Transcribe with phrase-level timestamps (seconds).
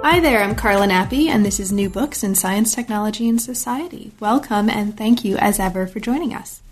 [0.00, 4.12] Hi there, I'm Carla Nappi, and this is New Books in Science, Technology, and Society.
[4.20, 6.62] Welcome, and thank you as ever for joining us.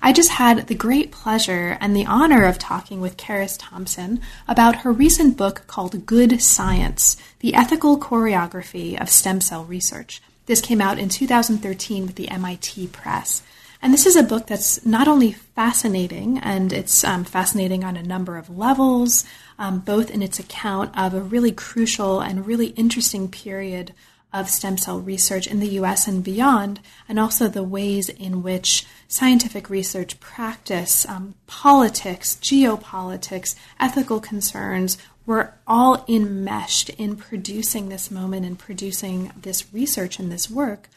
[0.00, 4.76] I just had the great pleasure and the honor of talking with Charis Thompson about
[4.76, 10.22] her recent book called Good Science The Ethical Choreography of Stem Cell Research.
[10.46, 13.42] This came out in 2013 with the MIT Press.
[13.82, 18.02] And this is a book that's not only fascinating, and it's um, fascinating on a
[18.02, 19.24] number of levels,
[19.60, 23.92] um, both in its account of a really crucial and really interesting period
[24.32, 28.86] of stem cell research in the US and beyond, and also the ways in which
[29.06, 38.46] scientific research practice, um, politics, geopolitics, ethical concerns were all enmeshed in producing this moment
[38.46, 40.88] and producing this research and this work.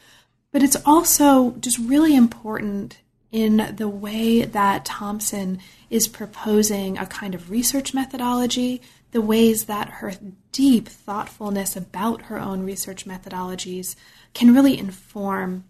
[0.52, 2.98] But it's also just really important
[3.34, 5.58] in the way that Thompson
[5.90, 10.12] is proposing a kind of research methodology, the ways that her
[10.52, 13.96] deep thoughtfulness about her own research methodologies
[14.34, 15.64] can really inform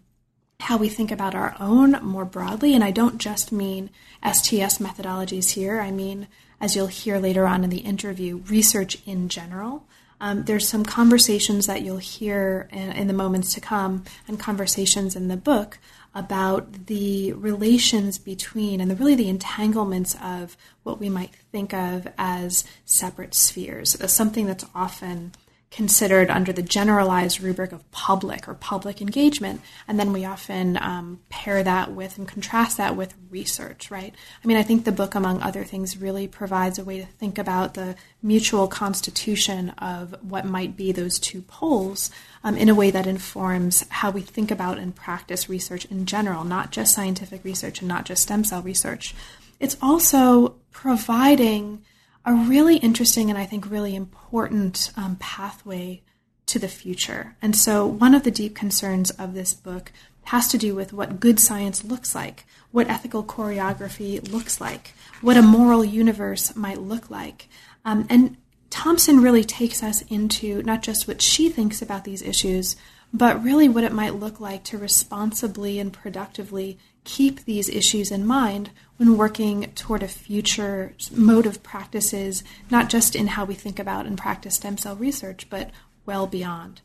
[0.59, 2.75] how we think about our own more broadly.
[2.75, 3.89] And I don't just mean
[4.23, 6.27] STS methodologies here, I mean,
[6.61, 9.87] as you'll hear later on in the interview, research in general.
[10.21, 15.15] Um, there's some conversations that you'll hear in, in, the moments to come and conversations
[15.15, 15.77] in the book
[16.15, 22.07] about the relations between and the, really the entanglements of what we might think of
[22.17, 25.33] as separate spheres, something that's often
[25.75, 29.59] considered under the generalized rubric of public or public engagement.
[29.89, 34.15] And then we often um, pair that with and contrast that with research, right?
[34.41, 37.37] I mean, I think the book, among other things, really provides a way to think
[37.37, 42.09] about the mutual constitution of what might be those two poles
[42.41, 46.45] um, in a way that informs how we think about and practice research in general,
[46.45, 49.13] not just scientific research and not just stem cell research.
[49.59, 51.81] It's also providing
[52.25, 56.01] a really interesting and I think really important um, pathway
[56.47, 57.35] to the future.
[57.41, 59.91] And so, one of the deep concerns of this book
[60.25, 65.37] has to do with what good science looks like, what ethical choreography looks like, what
[65.37, 67.47] a moral universe might look like.
[67.83, 68.37] Um, and
[68.71, 72.75] Thompson really takes us into not just what she thinks about these issues,
[73.13, 78.25] but really what it might look like to responsibly and productively keep these issues in
[78.25, 83.79] mind when working toward a future mode of practices, not just in how we think
[83.79, 85.71] about and practice stem cell research, but
[86.05, 86.81] well beyond.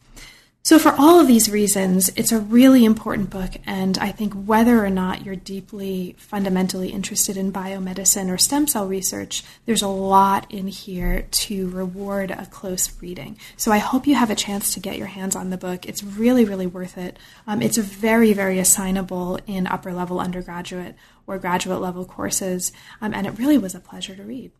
[0.62, 4.84] So, for all of these reasons, it's a really important book, and I think whether
[4.84, 10.53] or not you're deeply fundamentally interested in biomedicine or stem cell research, there's a lot
[10.53, 13.38] in here to reward a close reading.
[13.56, 15.87] So, I hope you have a chance to get your hands on the book.
[15.87, 17.19] It's really, really worth it.
[17.47, 20.94] Um, it's very, very assignable in upper level undergraduate
[21.27, 24.53] or graduate level courses, um, and it really was a pleasure to read.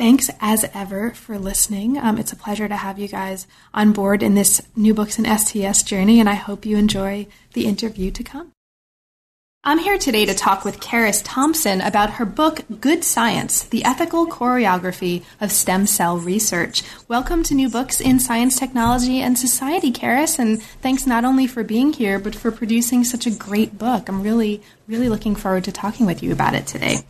[0.00, 1.98] Thanks as ever for listening.
[1.98, 5.26] Um, it's a pleasure to have you guys on board in this New Books and
[5.26, 8.52] STS journey, and I hope you enjoy the interview to come.
[9.62, 14.26] I'm here today to talk with Charis Thompson about her book, Good Science The Ethical
[14.26, 16.82] Choreography of Stem Cell Research.
[17.06, 21.62] Welcome to New Books in Science, Technology, and Society, Charis, and thanks not only for
[21.62, 24.08] being here, but for producing such a great book.
[24.08, 27.00] I'm really, really looking forward to talking with you about it today.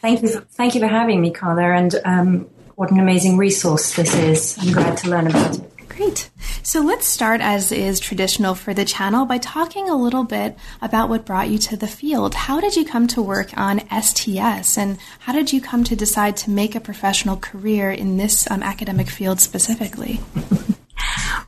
[0.00, 0.28] Thank you.
[0.28, 1.74] Thank you for having me, Carla.
[1.74, 2.40] And um,
[2.76, 4.56] what an amazing resource this is.
[4.60, 5.88] I'm glad to learn about it.
[5.88, 6.30] Great.
[6.62, 11.08] So let's start, as is traditional for the channel, by talking a little bit about
[11.08, 12.34] what brought you to the field.
[12.34, 16.36] How did you come to work on STS, and how did you come to decide
[16.38, 20.20] to make a professional career in this um, academic field specifically?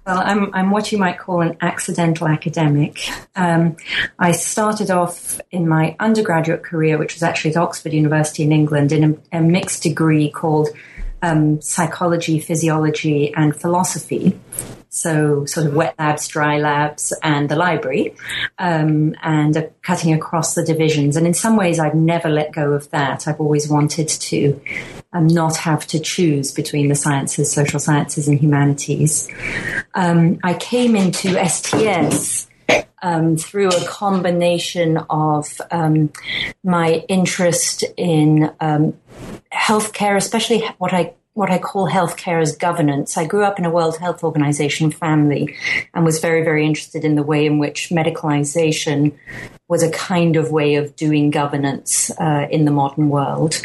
[0.06, 3.08] Well, I'm, I'm what you might call an accidental academic.
[3.36, 3.76] Um,
[4.18, 8.92] I started off in my undergraduate career, which was actually at Oxford University in England,
[8.92, 10.68] in a, a mixed degree called
[11.22, 14.38] um, psychology, physiology, and philosophy.
[14.92, 18.16] So, sort of wet labs, dry labs, and the library,
[18.58, 21.16] um, and uh, cutting across the divisions.
[21.16, 23.28] And in some ways, I've never let go of that.
[23.28, 24.60] I've always wanted to
[25.12, 29.28] um, not have to choose between the sciences, social sciences, and humanities.
[29.94, 32.48] Um, I came into STS
[33.02, 36.12] um, through a combination of um,
[36.62, 38.94] my interest in um,
[39.52, 43.16] healthcare, especially what I what I call healthcare as governance.
[43.16, 45.56] I grew up in a World Health Organization family
[45.94, 49.12] and was very, very interested in the way in which medicalization
[49.68, 53.62] was a kind of way of doing governance uh, in the modern world.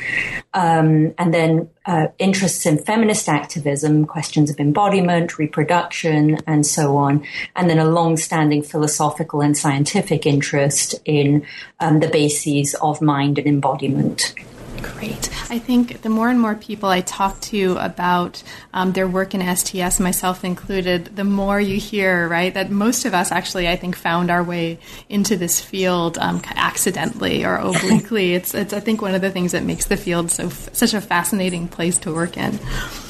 [0.54, 7.26] Um, and then uh, interests in feminist activism, questions of embodiment, reproduction, and so on.
[7.56, 11.48] And then a long-standing philosophical and scientific interest in
[11.80, 14.36] um, the bases of mind and embodiment.
[14.82, 15.30] Great.
[15.52, 18.42] I think the more and more people I talk to about
[18.74, 23.14] um, their work in STS, myself included, the more you hear, right, that most of
[23.14, 28.34] us actually, I think, found our way into this field um, accidentally or obliquely.
[28.36, 31.02] it's, it's, I think, one of the things that makes the field so such a
[31.02, 32.60] fascinating place to work in.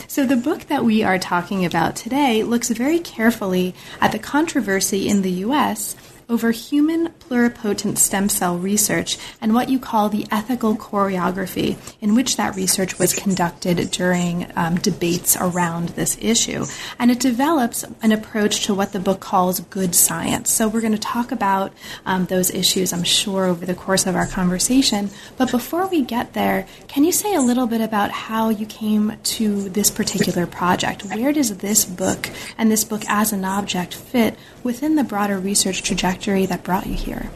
[0.07, 5.07] So, the book that we are talking about today looks very carefully at the controversy
[5.07, 5.95] in the U.S
[6.29, 12.37] over human pluripotent stem cell research and what you call the ethical choreography in which
[12.37, 16.65] that research was conducted during um, debates around this issue.
[16.99, 20.51] And it develops an approach to what the book calls good science.
[20.51, 21.73] So we're going to talk about
[22.05, 25.09] um, those issues, I'm sure, over the course of our conversation.
[25.37, 29.17] But before we get there, can you say a little bit about how you came
[29.23, 31.03] to this particular project?
[31.05, 35.83] Where does this book and this book as an object fit within the broader research
[35.83, 37.29] trajectory that brought you here?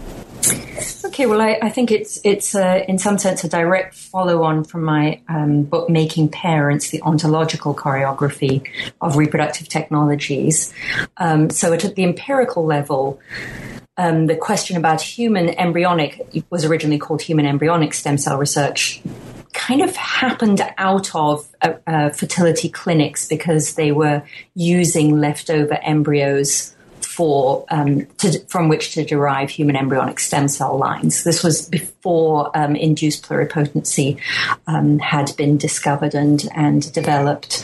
[1.06, 4.84] Okay, well, I, I think it's it's in some sense a direct follow on from
[4.84, 8.68] my um, book, Making Parents: The Ontological Choreography
[9.02, 10.74] of Reproductive Technologies.
[11.18, 13.20] Um, so, at the empirical level,
[13.98, 19.02] um, the question about human embryonic was originally called human embryonic stem cell research
[19.52, 24.24] kind of happened out of uh, uh, fertility clinics because they were
[24.56, 26.76] using leftover embryos
[27.19, 31.25] for um, to, from which to derive human embryonic stem cell lines.
[31.25, 34.18] This was before um, induced pluripotency
[34.68, 37.62] um, had been discovered and and developed.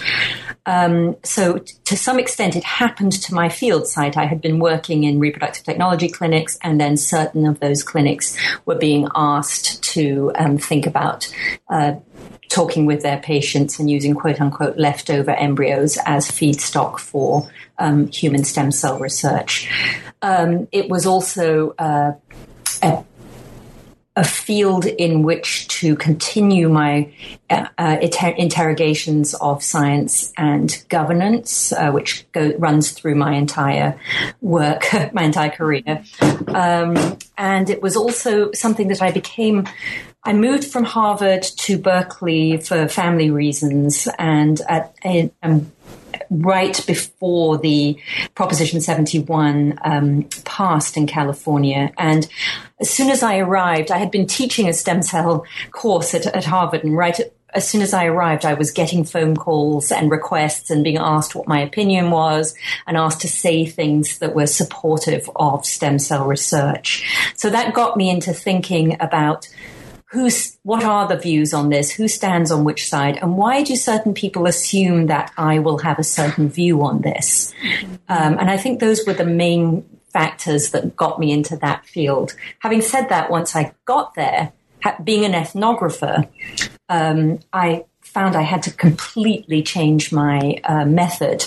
[0.66, 4.18] Um, so, t- to some extent, it happened to my field site.
[4.18, 8.76] I had been working in reproductive technology clinics, and then certain of those clinics were
[8.76, 11.34] being asked to um, think about.
[11.70, 11.94] Uh,
[12.50, 18.44] talking with their patients and using quote unquote leftover embryos as feedstock for um, human
[18.44, 19.70] stem cell research.
[20.22, 22.14] Um, it was also uh,
[22.82, 23.04] a,
[24.16, 27.14] a, field in which to continue my
[27.50, 34.00] uh, uh, inter- interrogations of science and governance, uh, which go- runs through my entire
[34.42, 36.04] work, my entire career.
[36.48, 39.68] Um, and it was also something that I became
[40.26, 44.96] I moved from Harvard to Berkeley for family reasons, and at,
[45.44, 45.72] um,
[46.32, 47.98] right before the
[48.34, 51.92] Proposition 71 um, passed in California.
[51.98, 52.28] And
[52.80, 56.46] as soon as I arrived, I had been teaching a stem cell course at, at
[56.46, 57.20] Harvard, and right
[57.54, 61.36] as soon as I arrived, I was getting phone calls and requests and being asked
[61.36, 62.54] what my opinion was
[62.86, 67.32] and asked to say things that were supportive of stem cell research.
[67.38, 69.48] So that got me into thinking about
[70.16, 71.92] who's what are the views on this?
[71.92, 73.18] Who stands on which side?
[73.22, 77.54] And why do certain people assume that i will have a certain view on this?
[78.08, 79.84] Um, and i think those were the main
[80.14, 82.34] factors that got me into that field.
[82.60, 84.54] Having said that once i got there
[85.04, 86.28] being an ethnographer
[86.90, 91.44] um, i found i had to completely change my uh, method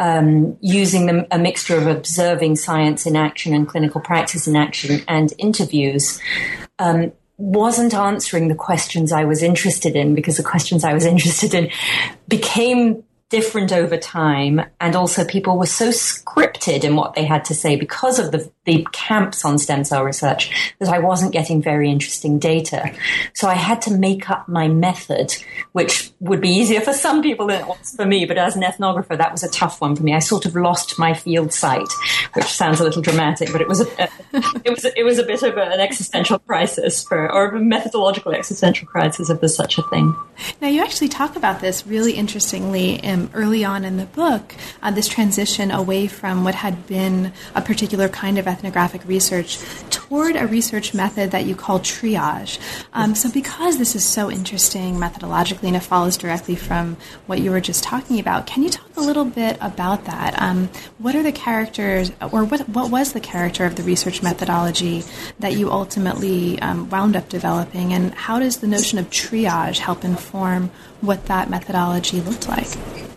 [0.00, 5.02] um, using the, a mixture of observing science in action and clinical practice in action
[5.06, 6.18] and interviews.
[6.78, 11.54] Um, wasn't answering the questions I was interested in because the questions I was interested
[11.54, 11.70] in
[12.28, 14.60] became different over time.
[14.80, 18.50] And also people were so scripted in what they had to say because of the,
[18.64, 22.92] the camps on stem cell research that I wasn't getting very interesting data.
[23.32, 25.32] So I had to make up my method,
[25.72, 28.26] which would be easier for some people than it was for me.
[28.26, 30.12] But as an ethnographer, that was a tough one for me.
[30.12, 31.92] I sort of lost my field site,
[32.32, 33.86] which sounds a little dramatic, but it was a,
[34.64, 38.88] it was, it was a bit of an existential crisis for, or a methodological existential
[38.88, 40.16] crisis if there's such a thing.
[40.60, 44.54] Now you actually talk about this really interestingly in um, early on in the book,
[44.82, 49.58] uh, this transition away from what had been a particular kind of ethnographic research
[49.90, 52.58] toward a research method that you call triage.
[52.92, 56.96] Um, so, because this is so interesting methodologically and it follows directly from
[57.26, 60.40] what you were just talking about, can you talk a little bit about that?
[60.40, 65.04] Um, what are the characters, or what, what was the character of the research methodology
[65.38, 70.04] that you ultimately um, wound up developing, and how does the notion of triage help
[70.04, 73.09] inform what that methodology looked like?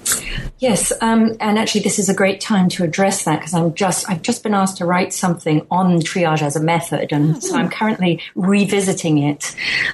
[0.64, 4.10] Yes, um, and actually, this is a great time to address that because I'm just
[4.10, 7.40] I've just been asked to write something on triage as a method, and oh.
[7.42, 9.54] so I'm currently revisiting it.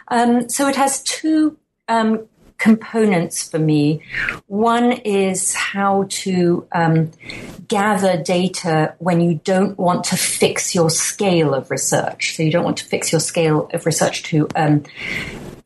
[0.09, 1.57] Um, so it has two
[1.87, 2.27] um,
[2.59, 4.03] components for me.
[4.45, 7.09] One is how to um,
[7.67, 12.35] gather data when you don't want to fix your scale of research.
[12.35, 14.83] So you don't want to fix your scale of research to um,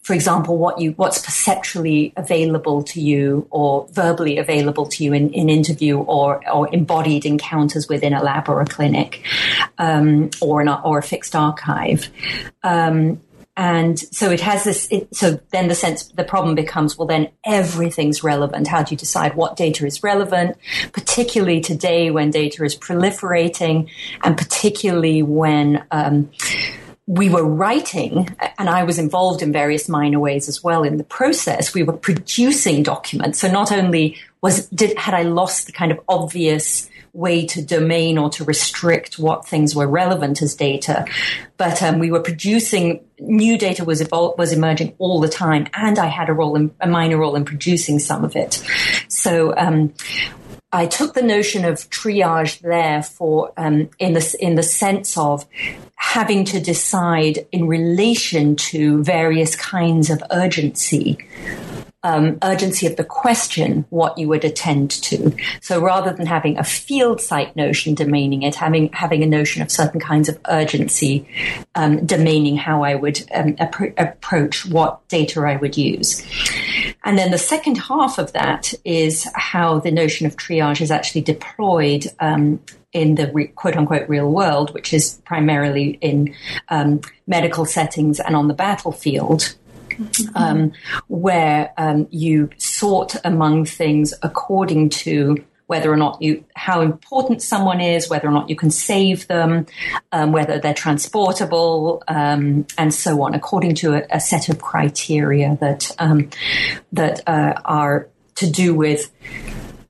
[0.03, 5.31] for example, what you what's perceptually available to you or verbally available to you in,
[5.31, 9.23] in interview or or embodied encounters within a lab or a clinic,
[9.77, 12.09] um, or an or a fixed archive.
[12.63, 13.21] Um,
[13.55, 17.29] and so it has this, it, so then the sense, the problem becomes, well, then
[17.45, 18.67] everything's relevant.
[18.67, 20.57] How do you decide what data is relevant,
[20.91, 23.89] particularly today when data is proliferating
[24.23, 26.31] and particularly when, um,
[27.05, 31.03] we were writing, and I was involved in various minor ways as well in the
[31.03, 31.73] process.
[31.73, 33.39] We were producing documents.
[33.39, 38.17] So not only was, did, had I lost the kind of obvious way to domain
[38.17, 41.05] or to restrict what things were relevant as data.
[41.57, 45.99] But um, we were producing new data was evol- was emerging all the time, and
[45.99, 48.63] I had a role in a minor role in producing some of it.
[49.07, 49.55] So.
[49.55, 49.93] Um,
[50.73, 55.45] I took the notion of triage there for um, in the in the sense of
[55.95, 61.19] having to decide in relation to various kinds of urgency
[62.03, 65.33] um, urgency of the question what you would attend to.
[65.61, 69.71] So rather than having a field site notion domaining it, having having a notion of
[69.71, 71.25] certain kinds of urgency
[71.75, 76.23] um, domaining how I would um, appro- approach what data I would use.
[77.03, 81.21] And then the second half of that is how the notion of triage is actually
[81.21, 82.61] deployed um,
[82.93, 86.33] in the re- quote unquote real world, which is primarily in
[86.69, 89.55] um, medical settings and on the battlefield
[90.35, 90.71] um,
[91.07, 95.43] where um, you sort among things according to
[95.73, 99.65] whether or not you, how important someone is, whether or not you can save them,
[100.11, 105.57] um, whether they're transportable, um, and so on, according to a, a set of criteria
[105.61, 106.29] that um,
[106.91, 109.11] that uh, are to do with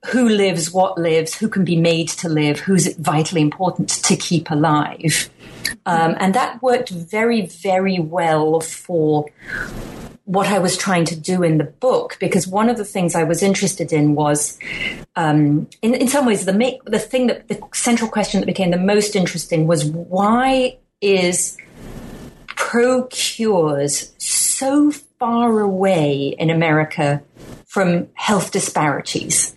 [0.06, 4.50] who lives, what lives, who can be made to live, who's vitally important to keep
[4.52, 5.30] alive.
[5.86, 9.26] Um, and that worked very, very well for
[10.26, 13.24] what I was trying to do in the book, because one of the things I
[13.24, 14.58] was interested in was,
[15.16, 18.72] um, in, in some ways, the make, the thing that the central question that became
[18.72, 21.58] the most interesting was why is
[22.48, 27.22] pro cures so far away in America
[27.66, 29.56] from health disparities?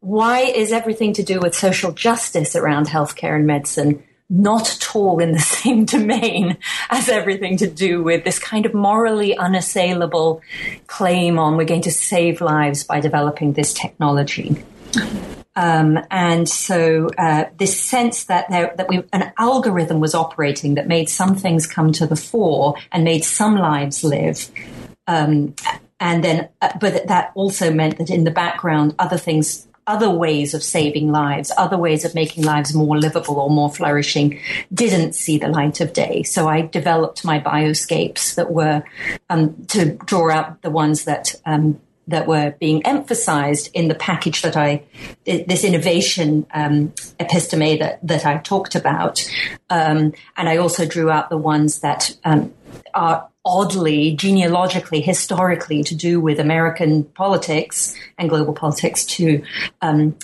[0.00, 5.18] Why is everything to do with social justice around healthcare and medicine not at all
[5.20, 6.56] in the same domain
[6.90, 10.40] as everything to do with this kind of morally unassailable
[10.86, 14.64] claim on we're going to save lives by developing this technology.
[15.54, 20.86] Um, and so uh, this sense that there, that we, an algorithm was operating that
[20.86, 24.50] made some things come to the fore and made some lives live.
[25.06, 25.54] Um,
[25.98, 30.54] and then, uh, but that also meant that in the background, other things other ways
[30.54, 34.40] of saving lives, other ways of making lives more livable or more flourishing,
[34.72, 36.22] didn't see the light of day.
[36.22, 38.82] So I developed my bioscapes that were
[39.30, 44.42] um, to draw out the ones that um, that were being emphasized in the package
[44.42, 44.84] that I,
[45.24, 49.28] this innovation um, episteme that, that I talked about.
[49.70, 52.54] Um, and I also drew out the ones that um,
[52.94, 59.42] are oddly, genealogically, historically to do with American politics and global politics to
[59.80, 60.16] um,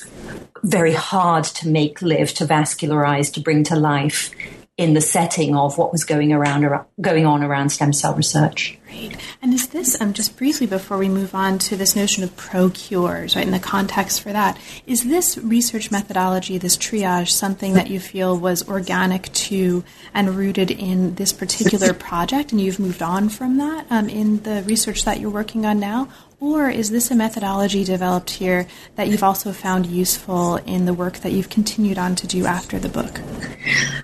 [0.64, 4.34] very hard to make live, to vascularize, to bring to life
[4.76, 6.66] in the setting of what was going around,
[7.00, 8.78] going on around stem cell research.
[8.92, 9.16] Great.
[9.40, 13.34] And is this um, just briefly before we move on to this notion of pro-cures,
[13.34, 13.46] right?
[13.46, 18.36] In the context for that, is this research methodology, this triage, something that you feel
[18.36, 19.82] was organic to
[20.12, 24.62] and rooted in this particular project, and you've moved on from that um, in the
[24.66, 26.08] research that you're working on now,
[26.38, 31.18] or is this a methodology developed here that you've also found useful in the work
[31.18, 33.20] that you've continued on to do after the book?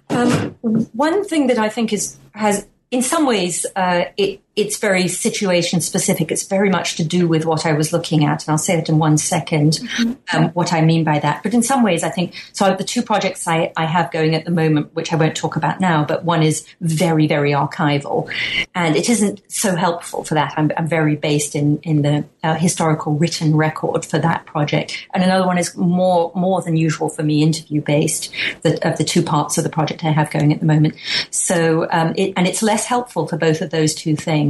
[0.08, 0.56] Um,
[0.94, 5.80] one thing that I think is has in some ways, uh, it, it's very situation
[5.80, 6.32] specific.
[6.32, 8.46] It's very much to do with what I was looking at.
[8.46, 10.36] And I'll say it in one second, mm-hmm.
[10.36, 11.42] um, what I mean by that.
[11.42, 14.44] But in some ways, I think, so the two projects I, I have going at
[14.44, 18.32] the moment, which I won't talk about now, but one is very, very archival.
[18.74, 20.54] And it isn't so helpful for that.
[20.56, 25.06] I'm, I'm very based in, in the uh, historical written record for that project.
[25.12, 29.04] And another one is more, more than usual for me, interview based, the, of the
[29.04, 30.94] two parts of the project I have going at the moment.
[31.30, 34.47] So, um, it, and it's less less helpful for both of those two things.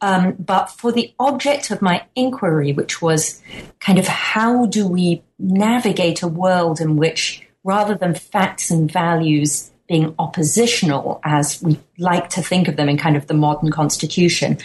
[0.00, 3.42] Um, but for the object of my inquiry, which was
[3.80, 9.72] kind of how do we navigate a world in which rather than facts and values
[9.88, 14.56] being oppositional as we like to think of them in kind of the modern constitution.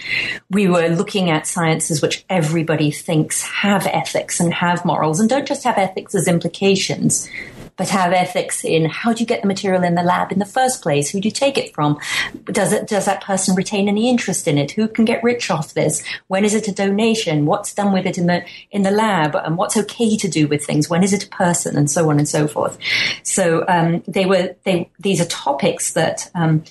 [0.50, 5.48] We were looking at sciences which everybody thinks have ethics and have morals and don't
[5.48, 7.30] just have ethics as implications,
[7.78, 10.46] but have ethics in how do you get the material in the lab in the
[10.46, 11.10] first place?
[11.10, 12.00] Who do you take it from?
[12.46, 14.72] Does it, does that person retain any interest in it?
[14.72, 16.04] Who can get rich off this?
[16.28, 17.46] When is it a donation?
[17.46, 19.36] What's done with it in the, in the lab?
[19.36, 20.90] And what's okay to do with things?
[20.90, 21.78] When is it a person?
[21.78, 22.78] And so on and so forth.
[23.24, 26.64] So, um, they were, they, these are topics that, um,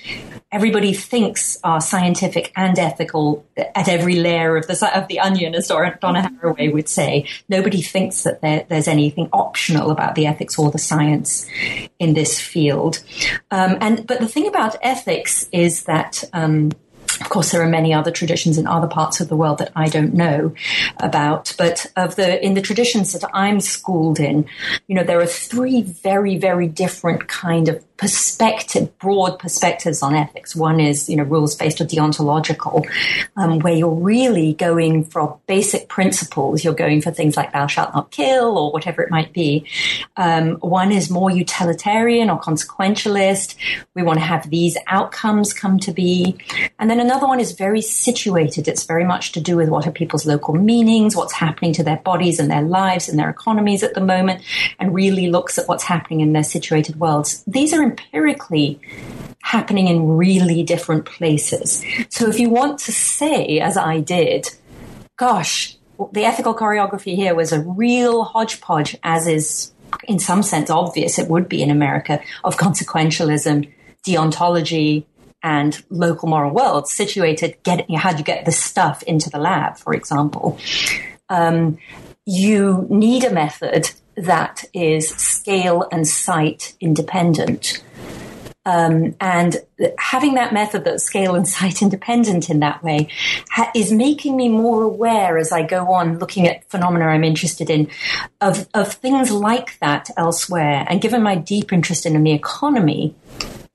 [0.51, 5.69] everybody thinks are scientific and ethical at every layer of the, of the onion, as
[5.69, 7.29] Donna Haraway would say.
[7.49, 10.96] Nobody thinks that there, there's anything optional about the ethics or the science
[11.99, 13.03] in this field.
[13.51, 16.25] Um, and but the thing about ethics is that.
[16.33, 16.73] Um,
[17.21, 19.89] of course, there are many other traditions in other parts of the world that I
[19.89, 20.55] don't know
[20.99, 24.47] about, but of the in the traditions that I'm schooled in,
[24.87, 30.55] you know, there are three very, very different kind of perspective, broad perspectives on ethics.
[30.55, 32.87] One is, you know, rules based or deontological,
[33.37, 36.63] um, where you're really going for basic principles.
[36.63, 39.67] You're going for things like thou shalt not kill or whatever it might be.
[40.17, 43.57] Um, one is more utilitarian or consequentialist.
[43.95, 46.37] We want to have these outcomes come to be.
[46.79, 48.69] And then another one is very situated.
[48.69, 51.97] It's very much to do with what are people's local meanings, what's happening to their
[51.99, 54.43] bodies and their lives and their economies at the moment,
[54.79, 57.43] and really looks at what's happening in their situated worlds.
[57.47, 58.81] These are empirically
[59.43, 61.85] happening in really different places.
[62.09, 64.49] So if you want to say, as I did,
[65.17, 65.77] gosh,
[66.13, 69.73] the ethical choreography here was a real hodgepodge, as is
[70.09, 73.73] in some sense obvious it would be in America, of consequentialism,
[74.07, 75.05] deontology,
[75.43, 79.77] and local moral worlds situated, get, how do you get the stuff into the lab,
[79.77, 80.59] for example?
[81.29, 81.79] Um,
[82.25, 87.83] you need a method that is scale and site independent.
[88.65, 89.59] Um, and
[89.97, 93.09] having that method that's scale and site independent in that way
[93.51, 97.71] ha- is making me more aware as I go on looking at phenomena I'm interested
[97.71, 97.89] in
[98.41, 100.85] of, of things like that elsewhere.
[100.89, 103.15] And given my deep interest in the economy,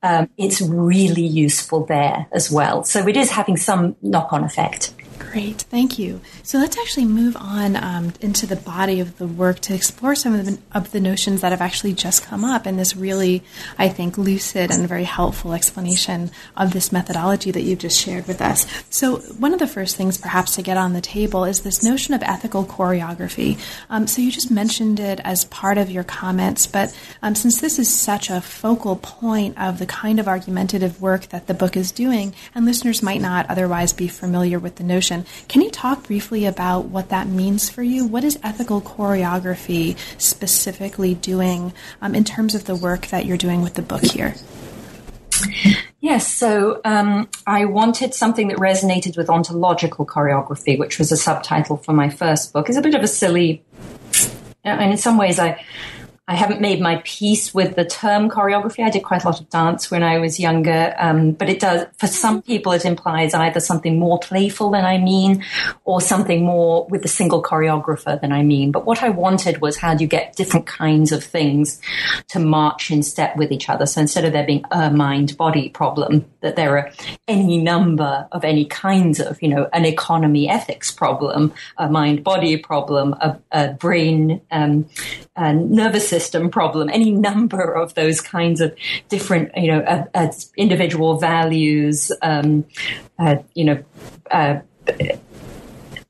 [0.04, 2.84] um, it's really useful there as well.
[2.84, 4.94] So it is having some knock on effect.
[5.30, 6.20] Great, thank you.
[6.42, 10.34] So let's actually move on um, into the body of the work to explore some
[10.34, 13.44] of the, of the notions that have actually just come up in this really,
[13.78, 18.42] I think, lucid and very helpful explanation of this methodology that you've just shared with
[18.42, 18.66] us.
[18.90, 22.14] So, one of the first things perhaps to get on the table is this notion
[22.14, 23.60] of ethical choreography.
[23.90, 27.78] Um, so, you just mentioned it as part of your comments, but um, since this
[27.78, 31.92] is such a focal point of the kind of argumentative work that the book is
[31.92, 35.11] doing, and listeners might not otherwise be familiar with the notion,
[35.48, 38.06] can you talk briefly about what that means for you?
[38.06, 43.62] What is ethical choreography specifically doing um, in terms of the work that you're doing
[43.62, 44.36] with the book here?
[46.00, 51.78] Yes, so um, I wanted something that resonated with ontological choreography, which was a subtitle
[51.78, 52.70] for my first book.
[52.70, 53.64] It's a bit of a silly,
[54.64, 55.64] and in some ways, I
[56.32, 58.86] I haven't made my peace with the term choreography.
[58.86, 61.88] I did quite a lot of dance when I was younger, um, but it does,
[61.98, 65.44] for some people, it implies either something more playful than I mean
[65.84, 68.72] or something more with a single choreographer than I mean.
[68.72, 71.82] But what I wanted was how do you get different kinds of things
[72.30, 73.86] to march in step with each other?
[73.86, 76.94] So instead of there being a mind body problem, that there are
[77.28, 82.56] any number of any kinds of, you know, an economy ethics problem, a mind body
[82.56, 84.88] problem, a, a brain, um,
[85.36, 88.76] a nervous system system problem, any number of those kinds of
[89.10, 92.66] different, you know, uh, uh, individual values, um,
[93.18, 93.84] uh, you know,
[94.30, 94.60] uh,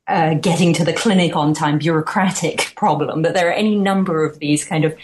[0.06, 4.38] uh, getting to the clinic on time, bureaucratic problem, that there are any number of
[4.38, 4.94] these kind of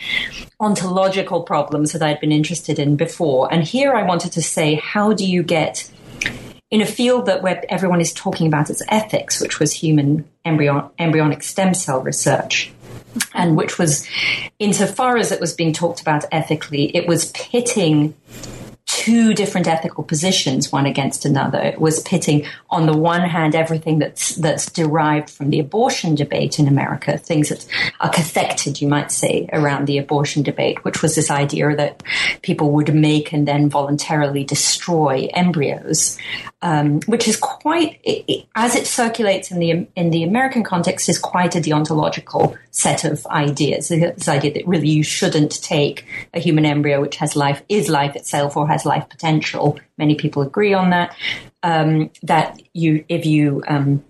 [0.61, 3.53] ontological problems that I'd been interested in before.
[3.53, 5.91] And here I wanted to say, how do you get
[6.71, 10.91] in a field that where everyone is talking about its ethics, which was human embryo-
[10.99, 12.71] embryonic stem cell research,
[13.35, 14.07] and which was,
[14.59, 18.15] insofar as it was being talked about ethically, it was pitting
[18.99, 21.61] two different ethical positions, one against another.
[21.61, 26.59] It was pitting, on the one hand, everything that's that's derived from the abortion debate
[26.59, 27.65] in America, things that
[28.01, 32.03] are cathected, you might say, around the abortion debate, which was this idea that
[32.43, 36.19] people would make and then voluntarily destroy embryos,
[36.63, 41.19] um, which is quite, it, as it circulates in the in the American context, is
[41.21, 43.89] quite a deontological set of ideas.
[43.89, 48.17] This idea that really you shouldn't take a human embryo which has life, is life
[48.17, 51.15] itself, or has life potential Many people agree on that.
[51.65, 54.05] Um, that you, if you um,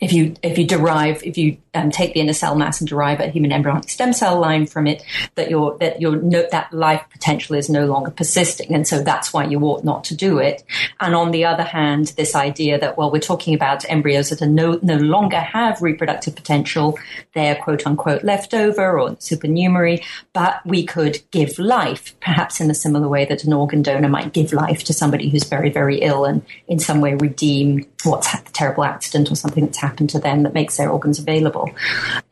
[0.00, 3.20] if you if you derive if you um, take the inner cell mass and derive
[3.20, 5.02] a human embryonic stem cell line from it,
[5.36, 9.32] that your that your no, that life potential is no longer persisting, and so that's
[9.32, 10.64] why you ought not to do it.
[11.00, 14.46] And on the other hand, this idea that well, we're talking about embryos that are
[14.46, 16.98] no no longer have reproductive potential,
[17.34, 23.08] they're quote unquote leftover or supernumerary, but we could give life, perhaps in a similar
[23.08, 26.42] way that an organ donor might give life to somebody who's very very ill and
[26.68, 30.54] in some way redeem what's the terrible accident or something that's happened to them that
[30.54, 31.70] makes their organs available.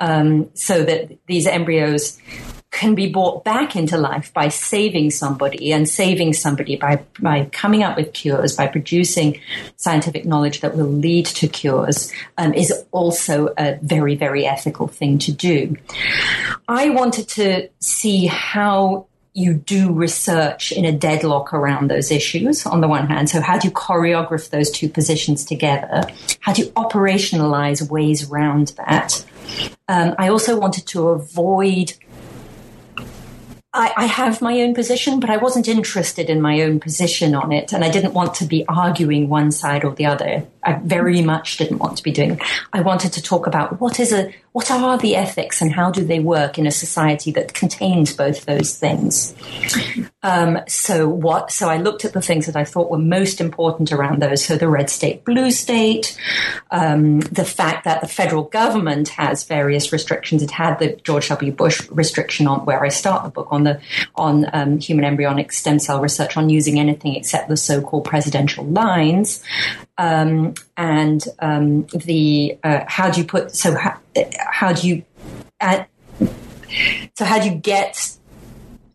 [0.00, 2.18] Um, so that these embryos
[2.70, 7.82] can be brought back into life by saving somebody and saving somebody by, by coming
[7.82, 9.40] up with cures, by producing
[9.76, 15.18] scientific knowledge that will lead to cures um, is also a very, very ethical thing
[15.18, 15.76] to do.
[16.68, 19.06] I wanted to see how
[19.38, 23.30] you do research in a deadlock around those issues on the one hand.
[23.30, 26.02] So how do you choreograph those two positions together?
[26.40, 29.24] How do you operationalize ways around that?
[29.86, 31.94] Um, I also wanted to avoid
[33.74, 37.52] I, I, have my own position, but I wasn't interested in my own position on
[37.52, 40.46] it, and I didn't want to be arguing one side or the other.
[40.68, 42.38] I very much didn't want to be doing.
[42.74, 46.04] I wanted to talk about what is a what are the ethics and how do
[46.04, 49.34] they work in a society that contains both those things.
[50.22, 51.52] Um, so what?
[51.52, 54.44] So I looked at the things that I thought were most important around those.
[54.44, 56.18] So the red state, blue state,
[56.70, 60.42] um, the fact that the federal government has various restrictions.
[60.42, 61.52] It had the George W.
[61.52, 63.80] Bush restriction on where I start the book on the
[64.16, 69.42] on um, human embryonic stem cell research on using anything except the so-called presidential lines.
[70.00, 73.98] Um, and um, the uh, how do you put so how,
[74.50, 75.04] how do you
[77.16, 78.17] so how do you get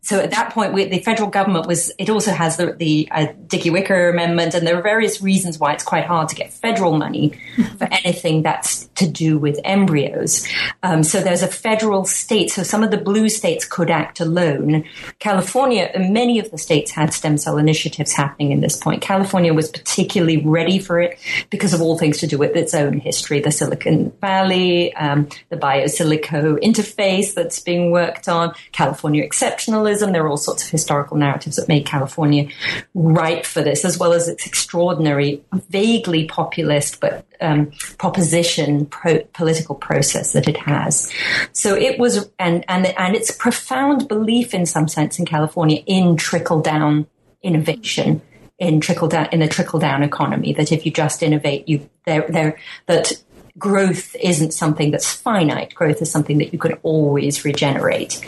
[0.04, 3.28] so at that point, we, the federal government was, it also has the, the uh,
[3.46, 7.32] Dickey-Wicker Amendment, and there are various reasons why it's quite hard to get federal money
[7.78, 10.46] for anything that's to do with embryos.
[10.82, 14.84] Um, so there's a federal state, so some of the blue states could act alone.
[15.20, 19.00] California, many of the states had stem cell initiatives happening in this point.
[19.00, 22.98] California was particularly ready for it because of all things to do with its own
[22.98, 30.24] history, the Silicon Valley, um, the biosilico interface that's being worked on, California exceptionalism, there
[30.24, 32.48] are all sorts of historical narratives that made California
[32.94, 39.74] ripe for this, as well as its extraordinary, vaguely populist but um, proposition pro- political
[39.74, 41.12] process that it has.
[41.52, 46.16] So it was, and and and its profound belief, in some sense, in California in
[46.16, 47.06] trickle down
[47.42, 48.22] innovation
[48.58, 52.24] in trickle down in a trickle down economy that if you just innovate you there
[52.28, 53.12] there that
[53.58, 58.24] growth isn't something that's finite growth is something that you can always regenerate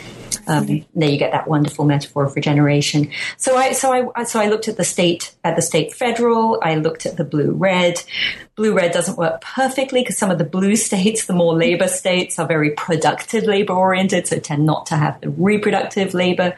[0.47, 3.11] um, there you get that wonderful metaphor of regeneration.
[3.37, 6.59] So I, so I, so I looked at the state, at the state federal.
[6.61, 8.01] I looked at the blue red.
[8.55, 12.39] Blue red doesn't work perfectly because some of the blue states, the more labor states,
[12.39, 16.55] are very productive labor oriented, so tend not to have the reproductive labor.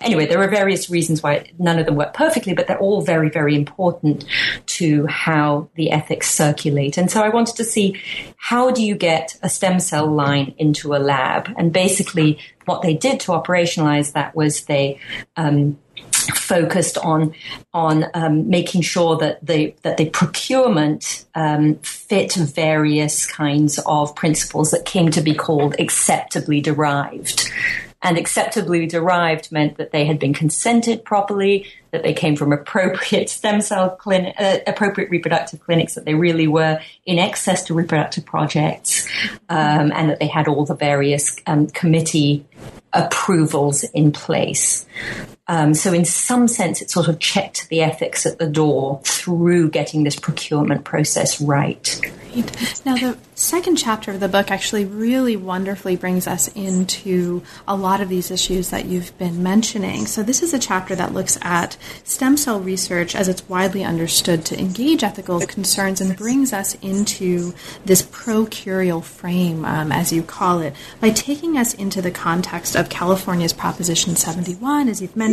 [0.00, 3.28] Anyway, there are various reasons why none of them work perfectly, but they're all very,
[3.28, 4.24] very important
[4.66, 6.96] to how the ethics circulate.
[6.96, 8.00] And so I wanted to see
[8.36, 11.52] how do you get a stem cell line into a lab?
[11.56, 14.98] And basically, what they did to operationalize that was they
[15.36, 15.78] um,
[16.34, 17.34] focused on
[17.72, 24.70] on um, making sure that the that the procurement um, fit various kinds of principles
[24.70, 27.50] that came to be called acceptably derived.
[28.02, 33.28] And acceptably derived meant that they had been consented properly, that they came from appropriate
[33.30, 38.24] stem cell clinic, uh, appropriate reproductive clinics, that they really were in excess to reproductive
[38.24, 39.08] projects,
[39.48, 42.44] um, and that they had all the various um, committee
[42.92, 44.86] approvals in place.
[45.48, 49.70] Um, so, in some sense, it sort of checked the ethics at the door through
[49.70, 52.00] getting this procurement process right.
[52.00, 52.86] Great.
[52.86, 58.00] Now, the second chapter of the book actually really wonderfully brings us into a lot
[58.00, 60.06] of these issues that you've been mentioning.
[60.06, 64.44] So, this is a chapter that looks at stem cell research as it's widely understood
[64.46, 67.52] to engage ethical concerns and brings us into
[67.84, 72.88] this procurial frame, um, as you call it, by taking us into the context of
[72.88, 75.31] California's Proposition 71, as you've mentioned.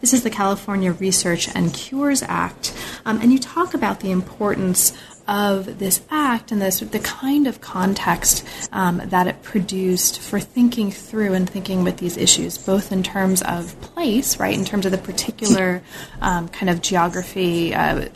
[0.00, 2.72] This is the California Research and Cures Act.
[3.04, 7.60] Um, and you talk about the importance of this act and this the kind of
[7.60, 13.02] context um, that it produced for thinking through and thinking with these issues, both in
[13.02, 15.82] terms of place, right, in terms of the particular
[16.20, 17.74] um, kind of geography.
[17.74, 18.08] Uh,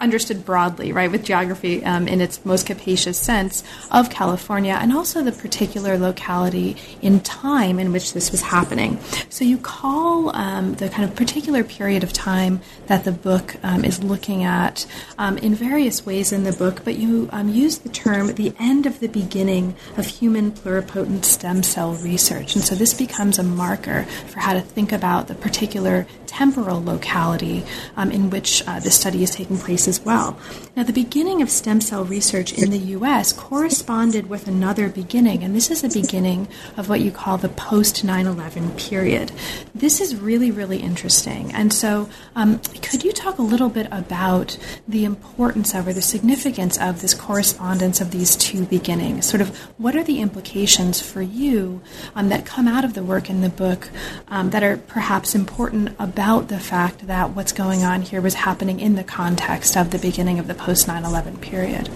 [0.00, 5.22] understood broadly, right, with geography um, in its most capacious sense of California, and also
[5.22, 8.98] the particular locality in time in which this was happening.
[9.28, 13.84] So you call um, the kind of particular period of time that the book um,
[13.84, 14.86] is looking at
[15.18, 18.86] um, in various ways in the book, but you um, use the term the end
[18.86, 22.54] of the beginning of human pluripotent stem cell research.
[22.54, 27.64] And so this becomes a marker for how to think about the particular temporal locality
[27.96, 30.38] um, in which uh, study is taking place as well.
[30.76, 33.32] Now, the beginning of stem cell research in the U.S.
[33.32, 38.04] corresponded with another beginning, and this is the beginning of what you call the post
[38.04, 39.32] 9 11 period.
[39.74, 41.52] This is really, really interesting.
[41.52, 46.02] And so, um, could you talk a little bit about the importance of or the
[46.02, 49.26] significance of this correspondence of these two beginnings?
[49.28, 51.80] Sort of what are the implications for you
[52.14, 53.88] um, that come out of the work in the book
[54.28, 58.78] um, that are perhaps important about the fact that what's going on here was happening
[58.78, 61.88] in the context of the beginning of the post 9 11 period?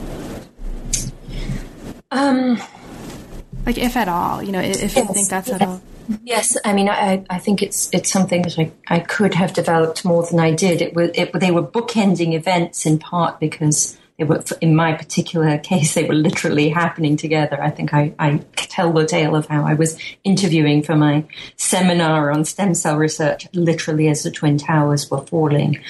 [2.11, 2.59] Um,
[3.67, 5.61] like, if at all, you know, if yes, you think that's yes.
[5.61, 5.83] at all.
[6.23, 10.07] Yes, I mean, I, I think it's it's something that I, I could have developed
[10.07, 10.81] more than I did.
[10.81, 15.59] It was it, they were bookending events in part because they were, in my particular
[15.71, 17.61] case, they were literally happening together.
[17.61, 21.25] I think I, I tell the tale of how I was interviewing for my
[21.57, 25.81] seminar on stem cell research, literally as the Twin Towers were falling,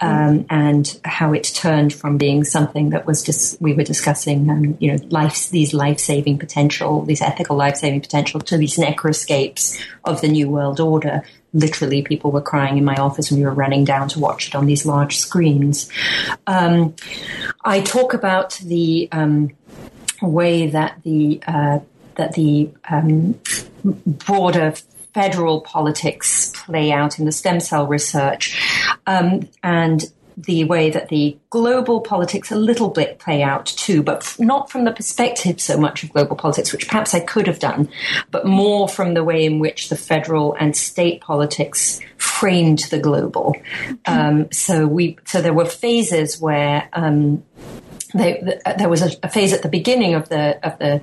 [0.00, 4.76] um, and how it turned from being something that was just, we were discussing, um,
[4.80, 9.80] you know, life, these life saving potential, these ethical life saving potential to these necroscapes
[10.04, 13.54] of the New World Order literally people were crying in my office and we were
[13.54, 15.90] running down to watch it on these large screens.
[16.46, 16.94] Um,
[17.64, 19.50] I talk about the um,
[20.22, 21.80] way that the uh,
[22.16, 23.38] that the um,
[23.84, 24.74] broader
[25.14, 30.12] federal politics play out in the stem cell research, um, and
[30.44, 34.84] the way that the global politics a little bit play out too, but not from
[34.84, 37.88] the perspective so much of global politics, which perhaps I could have done,
[38.30, 43.54] but more from the way in which the federal and state politics framed the global.
[44.06, 46.88] Um, so we, so there were phases where.
[46.92, 47.44] Um,
[48.12, 51.00] they, there was a, a, phase at the beginning of the of the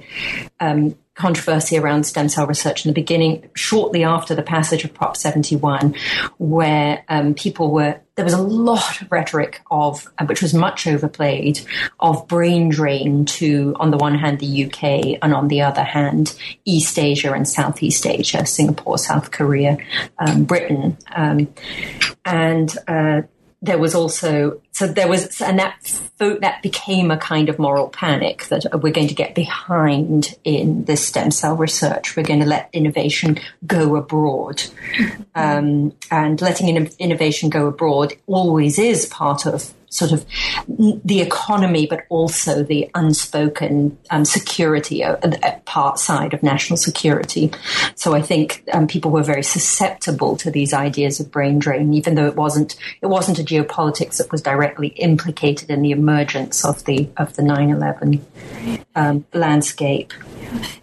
[0.60, 5.18] um, controversy around stem cell research in the beginning, shortly after the passage of Prop
[5.18, 5.96] 71,
[6.38, 11.60] where um, people were, there was a lot of rhetoric of, which was much overplayed,
[12.00, 16.36] of brain drain to, on the one hand, the UK, and on the other hand,
[16.66, 19.78] East Asia and Southeast Asia, Singapore, South Korea,
[20.20, 20.98] um, Britain.
[21.16, 21.48] Um,
[22.26, 23.22] and uh,
[23.62, 28.46] there was also so there was and that that became a kind of moral panic
[28.46, 32.16] that we're going to get behind in this stem cell research.
[32.16, 34.64] We're going to let innovation go abroad,
[35.34, 40.26] um, and letting innovation go abroad always is part of sort of
[40.68, 47.52] the economy, but also the unspoken um, security uh, uh, part side of national security.
[47.96, 52.16] So I think um, people were very susceptible to these ideas of brain drain, even
[52.16, 56.84] though it wasn't it wasn't a geopolitics that was directly implicated in the emergence of
[56.86, 58.22] the of the 9/11
[58.96, 60.14] um, landscape.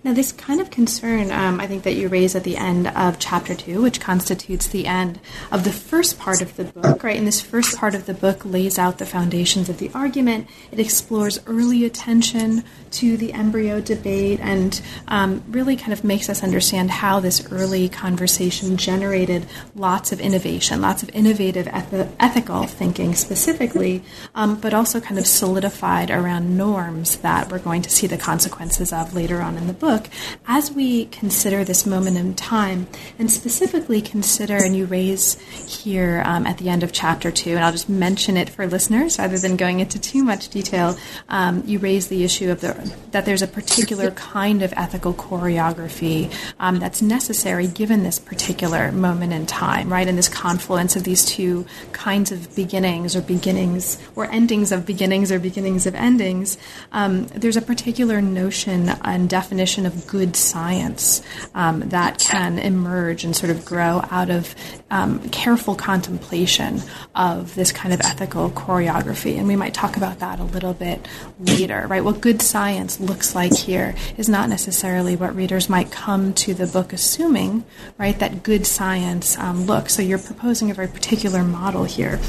[0.02, 3.18] Now, this kind of concern, um, I think, that you raise at the end of
[3.18, 7.16] chapter two, which constitutes the end of the first part of the book, right?
[7.16, 10.46] And this first part of the book lays out the foundations of the argument.
[10.70, 16.42] It explores early attention to the embryo debate and um, really kind of makes us
[16.42, 23.14] understand how this early conversation generated lots of innovation, lots of innovative eth- ethical thinking
[23.14, 24.02] specifically,
[24.35, 28.92] um, but also kind of solidified around norms that we're going to see the consequences
[28.92, 30.07] of later on in the book.
[30.46, 32.87] As we consider this moment in time,
[33.18, 35.38] and specifically consider, and you raise
[35.83, 38.83] here um, at the end of chapter two, and I'll just mention it for listeners
[38.90, 40.96] rather than going into too much detail,
[41.28, 42.74] um, you raise the issue of the
[43.12, 49.32] that there's a particular kind of ethical choreography um, that's necessary given this particular moment
[49.32, 50.06] in time, right?
[50.06, 55.30] And this confluence of these two kinds of beginnings or beginnings or endings of beginnings
[55.30, 56.58] or beginnings of endings.
[56.92, 61.22] Um, there's a particular notion and definition of good science
[61.54, 64.54] um, that can emerge and sort of grow out of
[64.90, 66.80] um, careful contemplation
[67.14, 68.73] of this kind of ethical choreography.
[68.82, 71.06] And we might talk about that a little bit
[71.38, 72.04] later, right?
[72.04, 76.66] What good science looks like here is not necessarily what readers might come to the
[76.66, 77.64] book assuming,
[77.98, 79.94] right, that good science um, looks.
[79.94, 82.20] So you're proposing a very particular model here.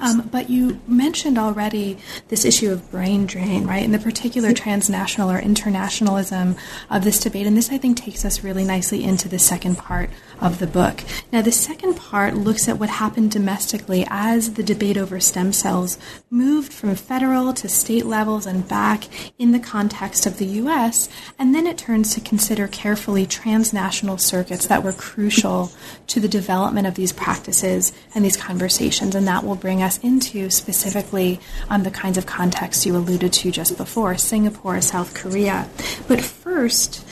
[0.00, 3.84] Um, but you mentioned already this issue of brain drain, right?
[3.84, 6.56] And the particular transnational or internationalism
[6.90, 7.46] of this debate.
[7.46, 11.02] And this, I think, takes us really nicely into the second part of the book.
[11.32, 15.98] Now, the second part looks at what happened domestically as the debate over stem cells
[16.30, 19.04] moved from federal to state levels and back
[19.38, 21.08] in the context of the U.S.
[21.38, 25.72] And then it turns to consider carefully transnational circuits that were crucial
[26.08, 29.14] to the development of these practices and these conversations.
[29.14, 33.78] And that will bring us into specifically the kinds of contexts you alluded to just
[33.78, 35.66] before Singapore, South Korea.
[36.06, 37.06] But first,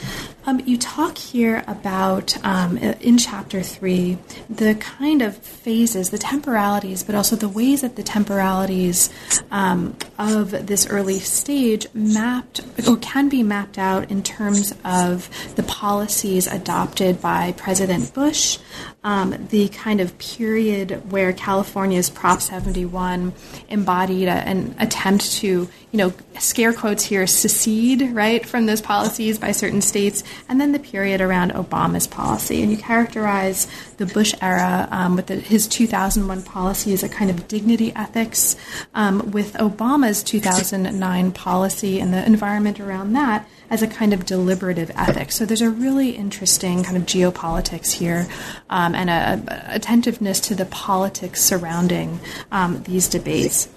[0.46, 4.16] um, you talk here about, um, in chapter three,
[4.48, 9.10] the kind of phases, the temporalities, but also the ways that the temporalities
[9.50, 15.64] um, of this early stage mapped or can be mapped out in terms of the
[15.64, 18.58] policies adopted by President Bush,
[19.06, 23.32] um, the kind of period where California's Prop 71
[23.68, 29.38] embodied a, an attempt to, you know, scare quotes here, secede, right, from those policies
[29.38, 32.60] by certain states and then the period around Obama's policy.
[32.62, 37.30] And you characterize the Bush era um, with the, his 2001 policy as a kind
[37.30, 38.56] of dignity ethics,
[38.96, 44.90] um, with Obama's 2009 policy and the environment around that as a kind of deliberative
[44.96, 45.36] ethics.
[45.36, 48.26] So there's a really interesting kind of geopolitics here
[48.70, 52.20] um, and a, a, attentiveness to the politics surrounding
[52.52, 53.68] um, these debates.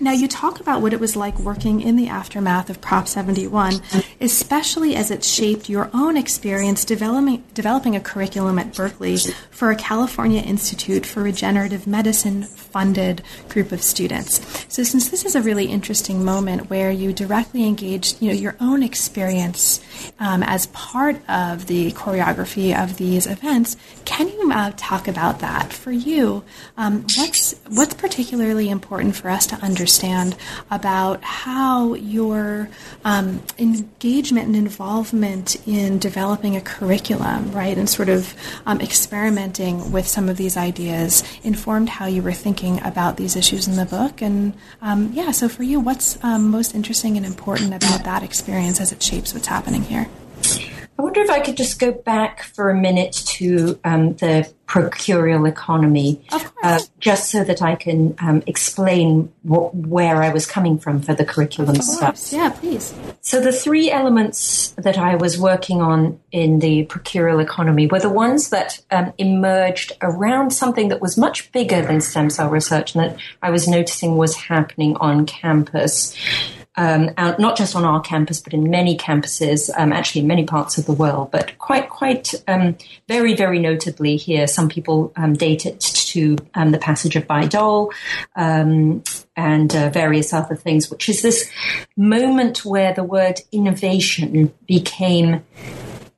[0.00, 3.80] Now, you talk about what it was like working in the aftermath of Prop 71,
[4.20, 9.18] especially as it shaped your own experience developing, developing a curriculum at Berkeley
[9.50, 12.42] for a California Institute for Regenerative Medicine
[12.74, 14.32] funded group of students.
[14.68, 18.56] So, since this is a really interesting moment where you directly engaged you know, your
[18.60, 19.80] own experience
[20.18, 25.72] um, as part of the choreography of these events, can you uh, talk about that
[25.72, 26.42] for you?
[26.76, 29.84] Um, what's, what's particularly important for us to understand?
[29.84, 30.34] understand
[30.70, 32.68] about how your
[33.04, 38.34] um, engagement and involvement in developing a curriculum, right, and sort of
[38.64, 43.68] um, experimenting with some of these ideas informed how you were thinking about these issues
[43.68, 44.22] in the book.
[44.22, 48.80] And um, yeah, so for you, what's um, most interesting and important about that experience
[48.80, 50.08] as it shapes what's happening here?
[50.96, 55.48] I wonder if I could just go back for a minute to um, the procurial
[55.48, 56.24] economy,
[56.62, 61.12] uh, just so that I can um, explain what, where I was coming from for
[61.12, 62.32] the curriculum stuff.
[62.32, 62.94] Yeah, please.
[63.20, 68.08] So the three elements that I was working on in the procurial economy were the
[68.08, 73.04] ones that um, emerged around something that was much bigger than stem cell research and
[73.04, 76.14] that I was noticing was happening on campus
[76.76, 80.78] um, not just on our campus, but in many campuses, um, actually in many parts
[80.78, 82.76] of the world, but quite, quite um,
[83.08, 84.46] very, very notably here.
[84.46, 87.92] Some people um, date it to um, the passage of Bayh-Dole
[88.36, 89.02] um,
[89.36, 91.50] and uh, various other things, which is this
[91.96, 95.44] moment where the word innovation became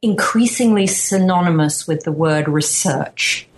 [0.03, 3.49] increasingly synonymous with the word research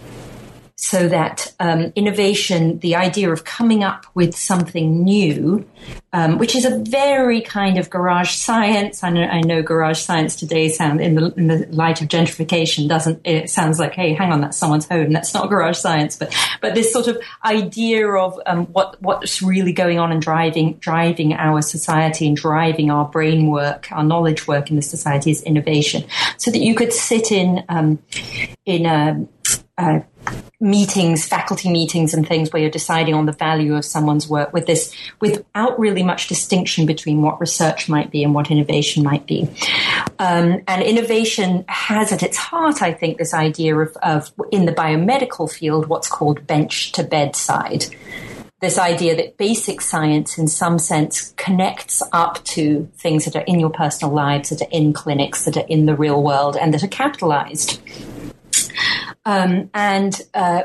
[0.80, 5.68] so that um, innovation, the idea of coming up with something new,
[6.12, 9.02] um, which is a very kind of garage science.
[9.02, 12.88] I know, I know garage science today sound in the, in the, light of gentrification
[12.88, 13.22] doesn't.
[13.24, 15.12] It sounds like, hey, hang on, that's someone's home.
[15.12, 19.72] That's not garage science, but but this sort of idea of um, what what's really
[19.72, 24.70] going on and driving driving our society and driving our brain work, our knowledge work
[24.70, 26.04] in the society is innovation.
[26.36, 27.98] So that you could sit in um,
[28.64, 29.26] in a,
[29.76, 30.04] a
[30.60, 34.66] meetings, faculty meetings and things where you're deciding on the value of someone's work with
[34.66, 39.48] this, without really much distinction between what research might be and what innovation might be.
[40.18, 44.72] Um, and innovation has at its heart, I think, this idea of, of, in the
[44.72, 47.86] biomedical field, what's called bench to bedside.
[48.60, 53.60] This idea that basic science, in some sense, connects up to things that are in
[53.60, 56.82] your personal lives, that are in clinics, that are in the real world, and that
[56.82, 57.80] are capitalized
[59.24, 60.62] um, and uh,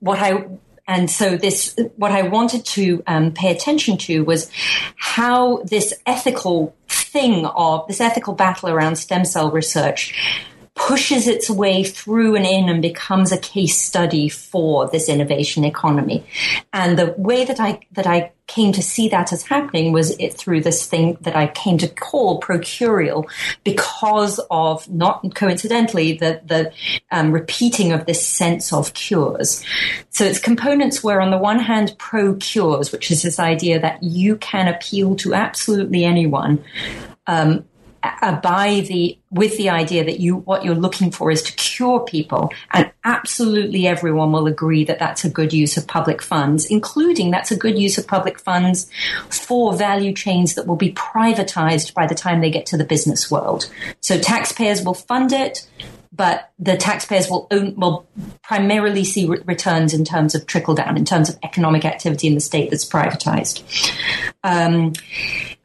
[0.00, 0.46] what I
[0.86, 4.50] and so this what I wanted to um, pay attention to was
[4.96, 10.14] how this ethical thing of this ethical battle around stem cell research
[10.74, 16.24] pushes its way through and in and becomes a case study for this innovation economy.
[16.72, 20.34] And the way that I that I came to see that as happening was it
[20.34, 23.28] through this thing that I came to call procurial
[23.64, 26.72] because of not coincidentally the the
[27.10, 29.62] um, repeating of this sense of cures.
[30.10, 34.02] So its components were on the one hand pro cures, which is this idea that
[34.02, 36.64] you can appeal to absolutely anyone.
[37.26, 37.64] Um,
[38.42, 42.52] by the with the idea that you what you're looking for is to cure people,
[42.72, 47.50] and absolutely everyone will agree that that's a good use of public funds, including that's
[47.50, 48.90] a good use of public funds
[49.28, 53.30] for value chains that will be privatized by the time they get to the business
[53.30, 53.70] world.
[54.00, 55.66] So taxpayers will fund it
[56.12, 58.06] but the taxpayers will own, will
[58.42, 62.34] primarily see re- returns in terms of trickle down, in terms of economic activity in
[62.34, 63.62] the state that's privatized.
[64.44, 64.92] Um,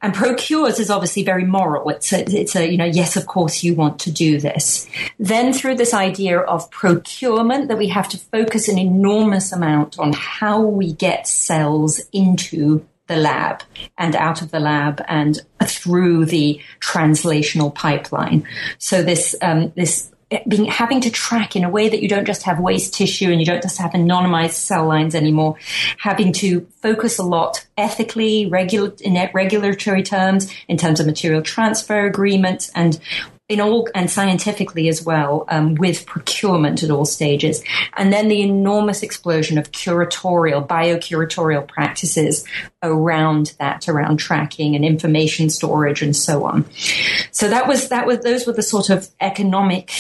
[0.01, 1.89] and procures is obviously very moral.
[1.89, 4.87] It's a, it's a, you know, yes, of course you want to do this.
[5.19, 10.13] Then through this idea of procurement that we have to focus an enormous amount on
[10.13, 13.63] how we get cells into the lab
[13.97, 18.47] and out of the lab and through the translational pipeline.
[18.77, 22.25] So this, um, this Eh, being having to track in a way that you don't
[22.25, 25.55] just have waste tissue and you don't just have anonymized cell lines anymore,
[25.99, 32.05] having to focus a lot ethically, in eh, regulatory terms, in terms of material transfer
[32.05, 32.99] agreements, and
[33.49, 37.63] in all and scientifically as well um, with procurement at all stages.
[37.95, 42.45] And then the enormous explosion of curatorial biocuratorial practices
[42.83, 46.65] around that around tracking and information storage and so on.
[47.31, 49.91] So that was that was those were the sort of economic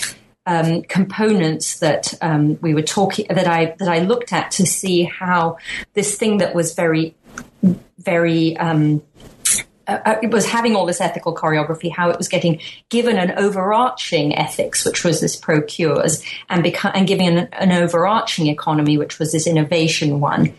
[0.45, 5.03] um, components that um, we were talking that I that I looked at to see
[5.03, 5.57] how
[5.93, 7.15] this thing that was very
[7.97, 9.01] very um,
[9.87, 12.59] uh, uh, it was having all this ethical choreography, how it was getting
[12.89, 18.47] given an overarching ethics, which was this procures, and beca- and giving an, an, overarching
[18.47, 20.53] economy, which was this innovation one.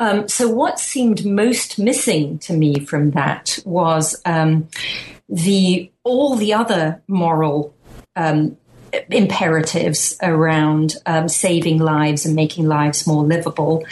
[0.00, 4.68] Um, so, what seemed most missing to me from that was um,
[5.28, 7.74] the all the other moral
[8.16, 8.56] um,
[9.10, 13.84] imperatives around um, saving lives and making lives more livable,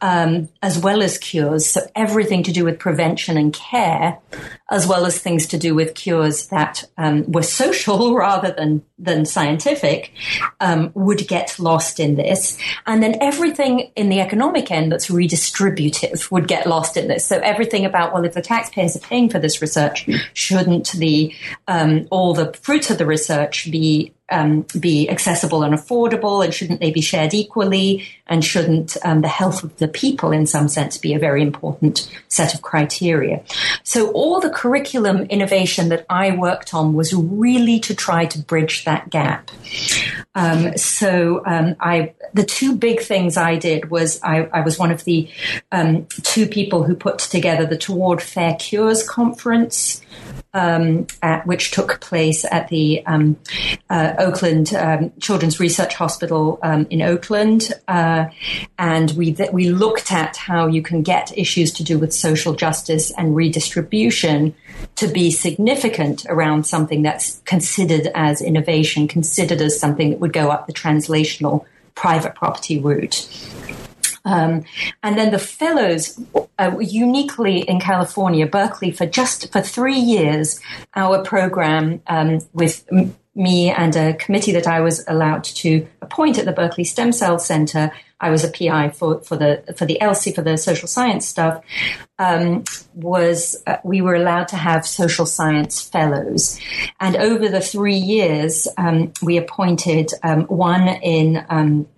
[0.00, 1.66] um, as well as cures.
[1.66, 4.18] So everything to do with prevention and care,
[4.70, 9.26] as well as things to do with cures that um, were social rather than than
[9.26, 10.12] scientific,
[10.60, 12.56] um, would get lost in this.
[12.86, 17.26] And then everything in the economic end that's redistributive would get lost in this.
[17.26, 21.34] So everything about well, if the taxpayers are paying for this research, shouldn't the
[21.68, 26.80] um, all the fruits of the research be um, be accessible and affordable, and shouldn't
[26.80, 28.06] they be shared equally?
[28.26, 32.10] And shouldn't um, the health of the people, in some sense, be a very important
[32.28, 33.42] set of criteria?
[33.82, 38.84] So all the curriculum innovation that I worked on was really to try to bridge
[38.84, 39.50] that gap.
[40.34, 44.90] Um, so um, I, the two big things I did was I, I was one
[44.90, 45.28] of the
[45.70, 50.00] um, two people who put together the Toward Fair Cures conference
[50.54, 53.36] um, at, which took place at the um,
[53.90, 58.26] uh, Oakland um, Children's Research Hospital um, in Oakland, uh,
[58.78, 62.54] and we th- we looked at how you can get issues to do with social
[62.54, 64.54] justice and redistribution
[64.96, 70.50] to be significant around something that's considered as innovation, considered as something that would go
[70.50, 71.64] up the translational
[71.94, 73.28] private property route.
[74.24, 74.64] Um,
[75.02, 76.18] and then the fellows,
[76.58, 80.60] uh, uniquely in California, Berkeley, for just for three years,
[80.94, 82.88] our program um, with
[83.34, 87.38] me and a committee that I was allowed to appoint at the Berkeley Stem Cell
[87.38, 87.90] Center.
[88.20, 91.62] I was a PI for, for the for the ELSI for the social science stuff.
[92.18, 92.62] Um,
[92.94, 96.60] was uh, we were allowed to have social science fellows,
[97.00, 101.88] and over the three years, um, we appointed um, one in um,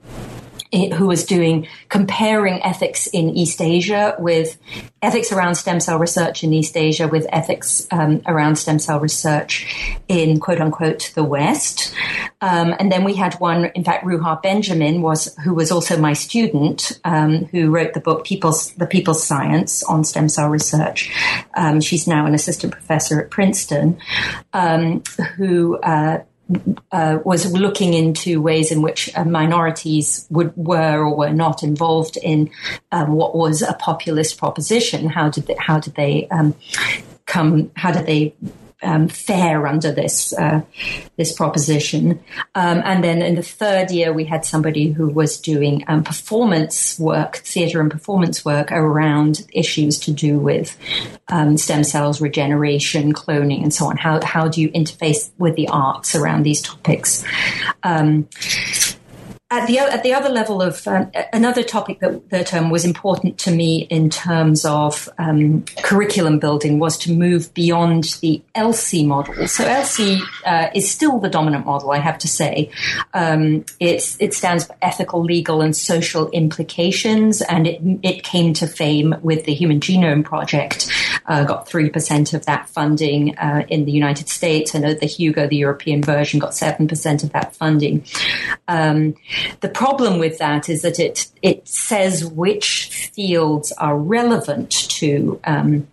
[0.95, 4.59] who was doing comparing ethics in East Asia with
[5.03, 9.99] ethics around stem cell research in East Asia with ethics um, around stem cell research
[10.09, 11.95] in quote unquote the West.
[12.41, 16.13] Um, and then we had one, in fact, Ruha Benjamin was who was also my
[16.13, 21.11] student, um, who wrote the book People's the People's Science on stem cell research.
[21.55, 23.99] Um, she's now an assistant professor at Princeton,
[24.53, 25.03] um,
[25.37, 25.79] who.
[25.79, 26.23] Uh,
[26.93, 32.17] uh, was looking into ways in which uh, minorities would were or were not involved
[32.17, 32.51] in
[32.93, 35.09] um, what was a populist proposition.
[35.09, 36.55] How did they, how did they um,
[37.27, 37.71] come?
[37.75, 38.35] How did they
[38.83, 40.61] um, fare under this uh,
[41.17, 42.21] this proposition.
[42.55, 46.99] Um, and then in the third year, we had somebody who was doing um, performance
[46.99, 50.77] work, theatre and performance work around issues to do with
[51.29, 53.97] um, stem cells, regeneration, cloning, and so on.
[53.97, 57.25] How how do you interface with the arts around these topics?
[59.49, 63.39] At the at the other level of um, another topic that that um, was important
[63.39, 69.47] to me in terms of um, curriculum building was to move beyond the ELSI model.
[69.47, 72.73] So ELSI uh, is still the dominant model, I have to say.
[73.15, 78.67] Um, it's it stands for ethical, legal, and social implications, and it it came to
[78.67, 80.91] fame with the Human Genome Project
[81.27, 84.75] uh, got 3% of that funding uh, in the United States.
[84.75, 88.05] I know the Hugo, the European version, got 7% of that funding.
[88.69, 89.15] Um,
[89.61, 95.87] the problem with that is that it, it says which fields are relevant to um,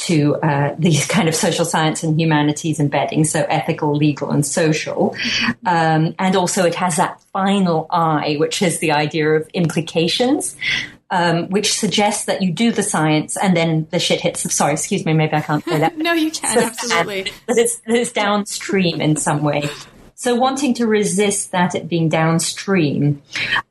[0.00, 5.14] to uh, these kind of social science and humanities embedding, so ethical, legal, and social.
[5.66, 10.56] Um, and also, it has that final I, which is the idea of implications.
[11.12, 14.54] Um, which suggests that you do the science and then the shit hits.
[14.54, 15.98] Sorry, excuse me, maybe I can't say that.
[15.98, 17.22] no, you can absolutely.
[17.48, 19.68] That it's, that it's downstream in some way.
[20.20, 23.22] So wanting to resist that it being downstream,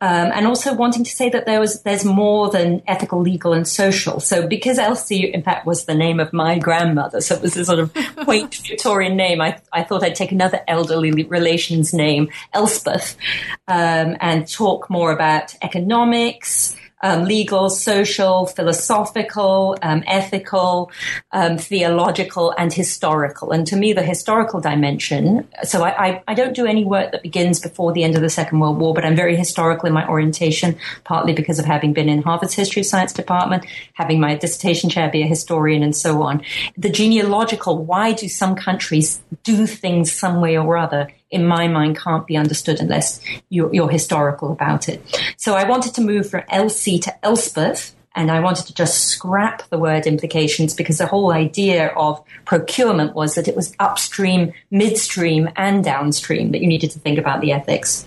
[0.01, 3.67] um, and also wanting to say that there was there's more than ethical, legal, and
[3.67, 4.19] social.
[4.19, 7.65] So because Elsie, in fact, was the name of my grandmother, so it was a
[7.65, 9.41] sort of quaint Victorian name.
[9.41, 13.15] I, I thought I'd take another elderly relations name, Elspeth,
[13.67, 20.91] um, and talk more about economics um, legal, social, philosophical, um, ethical,
[21.31, 23.51] um, theological, and historical.
[23.51, 25.47] And to me, the historical dimension.
[25.63, 28.29] So I, I, I, don't do any work that begins before the end of the
[28.29, 32.09] Second World War, but I'm very historical in my orientation, partly because of having been
[32.09, 36.21] in Harvard's History of Science department, having my dissertation chair be a historian, and so
[36.21, 36.41] on.
[36.77, 37.83] The genealogical.
[37.83, 41.07] Why do some countries do things some way or other?
[41.31, 45.01] In my mind can't be understood unless you're, you're historical about it.
[45.37, 49.67] So I wanted to move from Elsie to Elspeth, and I wanted to just scrap
[49.69, 55.49] the word implications because the whole idea of procurement was that it was upstream, midstream,
[55.55, 58.05] and downstream that you needed to think about the ethics.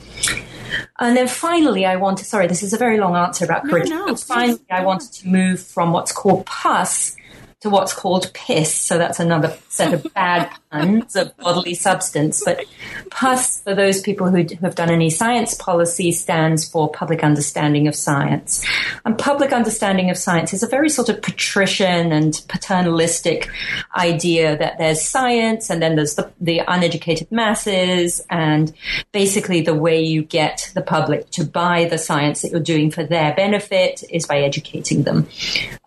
[0.98, 3.98] And then finally, I wanted, sorry, this is a very long answer about curriculum.
[3.98, 7.16] No, no, finally, I wanted to move from what's called PUS
[7.60, 8.74] to what's called piss.
[8.74, 12.42] So that's another set of bad puns of bodily substance.
[12.44, 12.64] But
[13.10, 17.94] PUS, for those people who have done any science policy, stands for public understanding of
[17.94, 18.64] science.
[19.04, 23.48] And public understanding of science is a very sort of patrician and paternalistic
[23.96, 28.72] idea that there's science and then there's the, the uneducated masses and
[29.12, 33.04] basically the way you get the public to buy the science that you're doing for
[33.04, 35.26] their benefit is by educating them.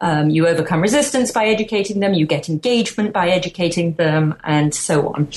[0.02, 5.10] Um, you overcome resistance by educating them, you get engagement by educating them, and so
[5.10, 5.30] on.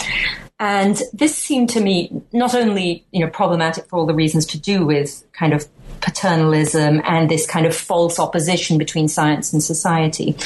[0.60, 4.58] And this seemed to me not only, you know, problematic for all the reasons to
[4.58, 5.68] do with kind of
[6.00, 10.36] paternalism and this kind of false opposition between science and society,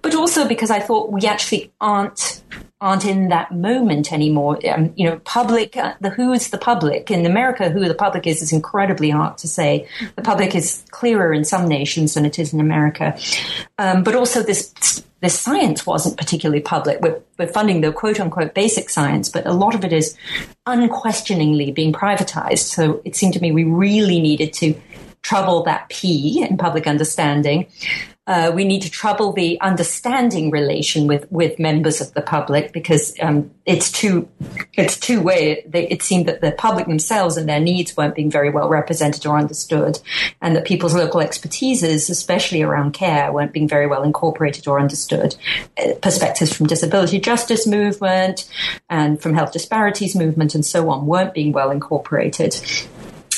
[0.00, 2.42] but also because I thought we actually aren't
[2.82, 4.58] aren't in that moment anymore.
[4.68, 7.12] Um, you know, public, uh, the who's the public.
[7.12, 9.88] In America, who the public is is incredibly hard to say.
[10.16, 13.16] The public is clearer in some nations than it is in America.
[13.78, 17.00] Um, but also this, this science wasn't particularly public.
[17.00, 20.16] We're, we're funding the quote unquote basic science, but a lot of it is
[20.66, 22.66] unquestioningly being privatized.
[22.66, 24.74] So it seemed to me we really needed to
[25.22, 27.68] trouble that P in public understanding
[28.28, 33.14] uh, we need to trouble the understanding relation with, with members of the public because
[33.20, 34.28] um, it's two
[34.74, 35.64] it's two way.
[35.72, 39.38] it seemed that the public themselves and their needs weren't being very well represented or
[39.38, 39.98] understood,
[40.40, 45.34] and that people's local expertises, especially around care, weren't being very well incorporated or understood.
[45.76, 48.48] Uh, perspectives from disability justice movement
[48.88, 52.54] and from health disparities movement and so on weren't being well incorporated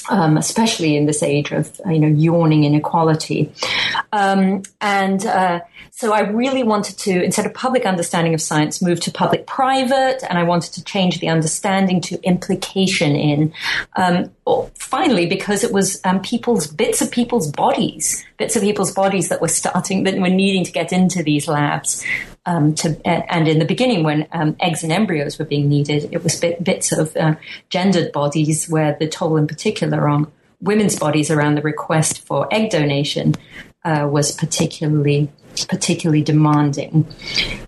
[0.08, 3.52] um, especially in this age of you know yawning inequality.
[4.12, 9.00] Um, and uh, so I really wanted to, instead of public understanding of science, move
[9.00, 13.52] to public private, and I wanted to change the understanding to implication in.
[13.94, 14.30] Um,
[14.74, 19.40] finally, because it was um, people's bits of people's bodies, bits of people's bodies that
[19.40, 22.04] were starting that were needing to get into these labs.
[22.46, 26.22] Um, to, and in the beginning, when um, eggs and embryos were being needed, it
[26.22, 27.36] was bit, bits of uh,
[27.70, 30.30] gendered bodies where the toll, in particular, on
[30.60, 33.34] women's bodies around the request for egg donation
[33.84, 35.30] uh, was particularly
[35.68, 37.06] particularly demanding.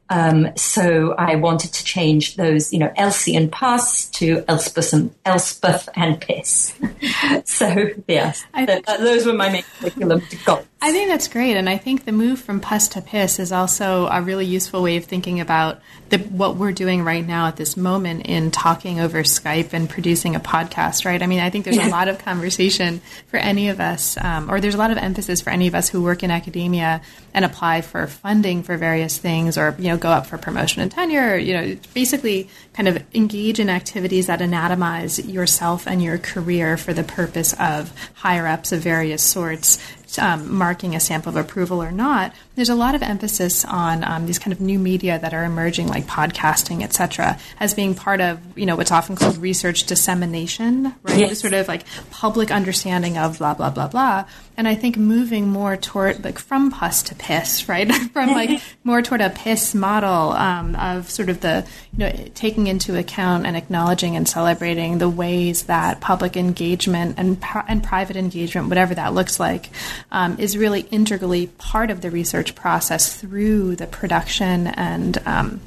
[0.08, 5.14] Um, so I wanted to change those, you know, Elsie and Puss to Elspeth and,
[5.24, 6.74] Elspeth and Piss.
[7.44, 10.66] so, yes, th- those were my main curriculum goals.
[10.80, 11.56] I think that's great.
[11.56, 14.98] And I think the move from Puss to Piss is also a really useful way
[14.98, 15.80] of thinking about
[16.10, 20.36] the, what we're doing right now at this moment in talking over Skype and producing
[20.36, 21.20] a podcast, right?
[21.22, 24.60] I mean, I think there's a lot of conversation for any of us, um, or
[24.60, 27.00] there's a lot of emphasis for any of us who work in academia
[27.32, 30.90] and apply for funding for various things or, you know, go up for promotion and
[30.90, 36.76] tenure, you know, basically kind of engage in activities that anatomize yourself and your career
[36.76, 39.78] for the purpose of higher ups of various sorts
[40.18, 44.26] um, marking a stamp of approval or not, there's a lot of emphasis on um,
[44.26, 48.20] these kind of new media that are emerging, like podcasting, et cetera, as being part
[48.20, 51.18] of you know what's often called research dissemination, right?
[51.18, 51.40] Yes.
[51.40, 54.24] Sort of like public understanding of blah blah blah blah.
[54.58, 57.92] And I think moving more toward like from pus to piss, right?
[58.12, 62.66] from like more toward a piss model um, of sort of the you know taking
[62.66, 68.68] into account and acknowledging and celebrating the ways that public engagement and and private engagement,
[68.68, 69.70] whatever that looks like,
[70.10, 75.60] um, is really integrally part of the research process through the production and um,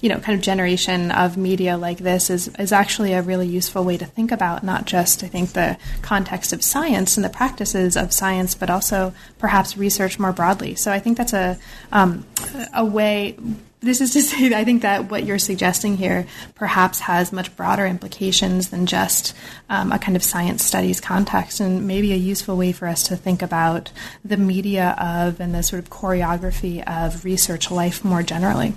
[0.00, 3.84] you know kind of generation of media like this is is actually a really useful
[3.84, 7.96] way to think about not just I think the context of science and the practices
[7.96, 10.74] of science, but also perhaps research more broadly.
[10.74, 11.58] So I think that's a
[11.92, 12.26] um,
[12.74, 13.36] a way
[13.84, 17.86] this is to say, I think that what you're suggesting here perhaps has much broader
[17.86, 19.34] implications than just
[19.68, 23.16] um, a kind of science studies context, and maybe a useful way for us to
[23.16, 23.92] think about
[24.24, 28.70] the media of and the sort of choreography of research life more generally.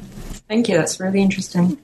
[0.47, 0.77] Thank you.
[0.77, 1.77] That's really interesting.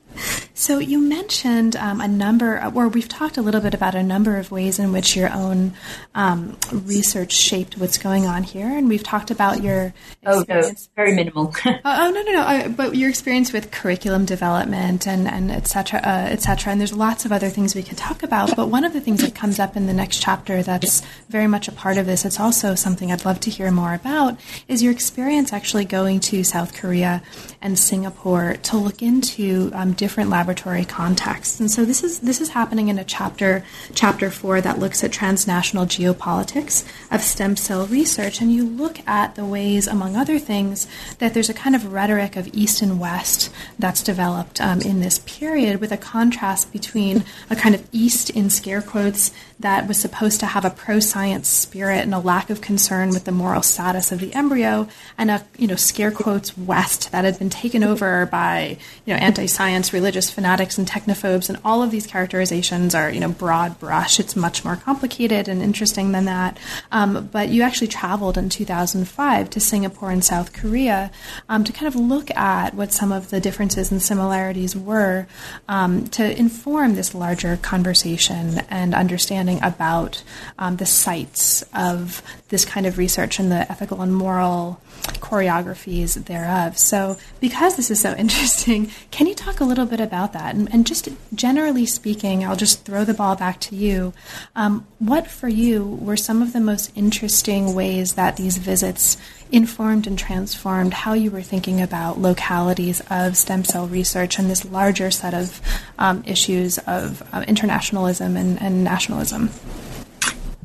[0.54, 4.38] So you mentioned um, a number, or we've talked a little bit about a number
[4.38, 5.74] of ways in which your own
[6.16, 10.90] um, research shaped what's going on here, and we've talked about your experience.
[10.96, 11.54] Oh no, very minimal.
[11.66, 12.42] oh, oh, no, no, no.
[12.42, 16.72] Uh, but your experience with curriculum development and and et cetera, uh, et cetera.
[16.72, 18.56] And there's lots of other things we could talk about.
[18.56, 21.68] But one of the things that comes up in the next chapter that's very much
[21.68, 24.92] a part of this, it's also something I'd love to hear more about, is your
[24.92, 27.22] experience actually going to South Korea
[27.62, 31.62] and Singapore to look into um, different laboratory contexts.
[31.62, 33.64] And so this is this is happening in a chapter
[33.96, 39.36] chapter 4 that looks at transnational geopolitics of stem cell research and you look at
[39.36, 40.88] the ways among other things
[41.20, 43.50] that there's a kind of rhetoric of east and west
[43.80, 48.50] that's developed um, in this period with a contrast between a kind of east in
[48.50, 53.10] scare quotes that was supposed to have a pro-science spirit and a lack of concern
[53.10, 54.88] with the moral status of the embryo
[55.18, 59.20] and a you know scare quotes west that had been taken over by you know
[59.20, 64.20] anti-science religious fanatics and technophobes, and all of these characterizations are, you know, broad brush.
[64.20, 66.58] It's much more complicated and interesting than that.
[66.92, 71.12] Um, but you actually traveled in 2005 to Singapore and South Korea
[71.48, 75.28] um, to kind of look at what some of the differences and similarities were
[75.68, 80.24] um, to inform this larger conversation and understanding about
[80.58, 84.80] um, the sites of this kind of research and the ethical and moral
[85.20, 86.78] choreographies thereof.
[86.78, 90.56] So, because this is so interesting, can you talk a little bit about that?
[90.56, 94.14] And, and just generally speaking, I'll just throw the ball back to you.
[94.56, 99.18] Um, what for you were some of the most interesting ways that these visits
[99.54, 104.66] informed and transformed how you were thinking about localities of stem cell research and this
[104.66, 105.62] larger set of
[106.00, 109.50] um, issues of uh, internationalism and, and nationalism?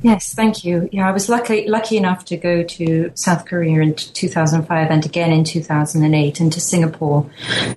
[0.00, 0.88] Yes, thank you.
[0.92, 5.32] Yeah, I was lucky lucky enough to go to South Korea in 2005 and again
[5.32, 7.28] in 2008, and to Singapore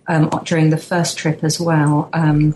[0.08, 2.10] um, during the first trip as well.
[2.14, 2.56] Um,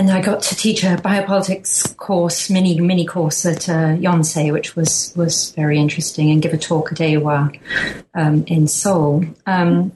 [0.00, 4.74] and I got to teach a biopolitics course, mini mini course at uh, Yonsei, which
[4.74, 7.60] was was very interesting, and give a talk at Ewha
[8.14, 9.26] um, in Seoul.
[9.44, 9.92] Um,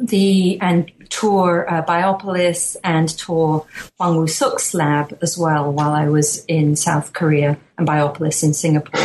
[0.00, 3.66] the and tour uh, Biopolis and tour
[3.96, 9.00] Hwang Woo-suk's lab as well while I was in South Korea and Biopolis in Singapore.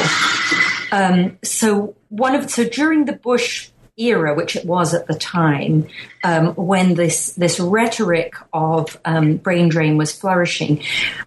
[0.92, 5.88] Um, so one of so during the Bush era, which it was at the time,
[6.24, 10.84] um, when this this rhetoric of um, brain drain was flourishing,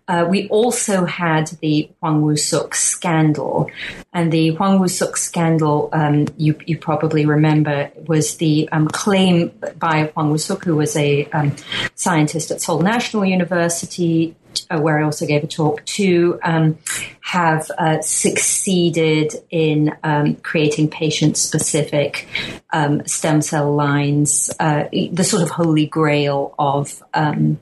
[0.08, 3.70] uh, we also had the Hwang Woo-suk scandal,
[4.12, 10.06] and the Hwang Woo-suk scandal, um, you you probably remember, was the um, claim by
[10.14, 11.54] Hwang Woo-suk, who was a um,
[11.94, 14.34] scientist at Seoul National University,
[14.70, 16.78] uh, where I also gave a talk, to um,
[17.20, 22.28] have uh, succeeded in um, creating patient specific
[22.72, 27.02] um, stem cell lines, uh, the sort of holy grail of.
[27.14, 27.60] Um,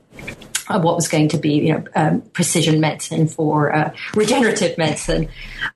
[0.67, 5.29] what was going to be, you know, um, precision medicine for uh, regenerative medicine.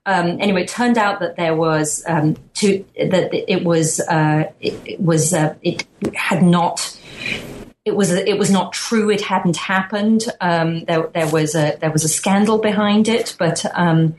[0.04, 5.00] Um, anyway, it turned out that there was to that it was uh, it, it
[5.00, 6.98] was uh, it had not
[7.84, 9.10] it was it was not true.
[9.10, 10.24] It hadn't happened.
[10.40, 13.64] Um, there, there was a there was a scandal behind it, but.
[13.78, 14.16] Um,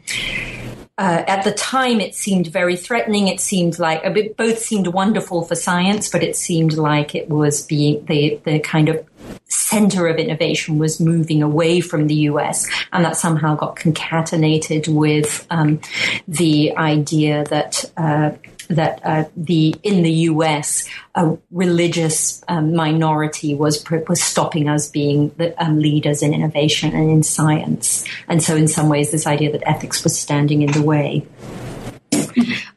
[0.97, 3.27] uh, at the time, it seemed very threatening.
[3.27, 7.65] It seemed like it both seemed wonderful for science, but it seemed like it was
[7.65, 9.03] being the the kind of
[9.45, 15.47] center of innovation was moving away from the US, and that somehow got concatenated with
[15.49, 15.79] um,
[16.27, 18.31] the idea that uh,
[18.75, 20.87] that uh, the in the U.S.
[21.15, 27.09] a religious um, minority was was stopping us being the um, leaders in innovation and
[27.09, 30.81] in science, and so in some ways this idea that ethics was standing in the
[30.81, 31.25] way.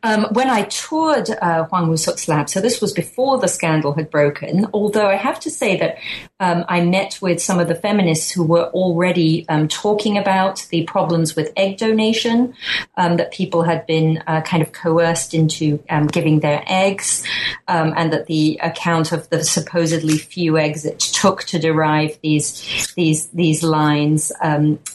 [0.03, 4.11] um, when I toured uh, Hwang Woo-suk's lab, so this was before the scandal had
[4.11, 5.97] broken, although I have to say that
[6.41, 10.83] um, I met with some of the feminists who were already um, talking about the
[10.85, 12.55] problems with egg donation,
[12.97, 17.25] um, that people had been uh, kind of coerced into um, giving their eggs,
[17.69, 22.93] um, and that the account of the supposedly few eggs it took to derive these
[22.97, 24.33] these these lines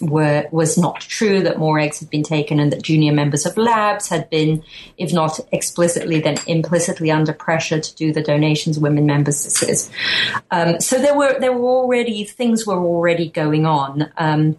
[0.01, 1.41] were was not true.
[1.41, 4.61] That more eggs had been taken, and that junior members of labs had been
[4.97, 9.63] if not explicitly, then implicitly under pressure to do the donations women members
[10.51, 14.11] Um, so there were there were already things were already going on.
[14.17, 14.57] Um,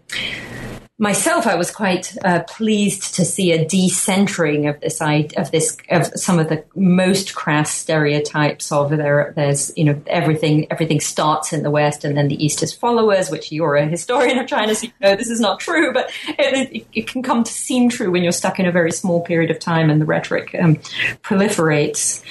[1.00, 6.06] myself, I was quite uh, pleased to see a decentering of this of this of
[6.14, 9.32] some of the most crass stereotypes of there.
[9.34, 13.30] There's you know everything everything starts in the West and then the East is followers,
[13.30, 16.70] which you're a historian of China, so you know this is not true, but it,
[16.70, 19.50] it, it can come to seem true when you're stuck in a very small period
[19.50, 20.76] of time and the rhetoric um,
[21.22, 22.22] proliferates.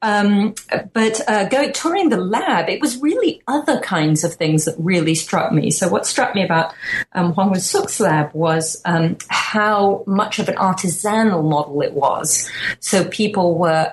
[0.00, 0.54] Um,
[0.92, 5.16] but uh, going touring the lab, it was really other kinds of things that really
[5.16, 5.72] struck me.
[5.72, 6.72] So what struck me about
[7.14, 12.50] um, Hwang Woo-suk's lab lab was um, how much of an artisanal model it was.
[12.80, 13.92] So people were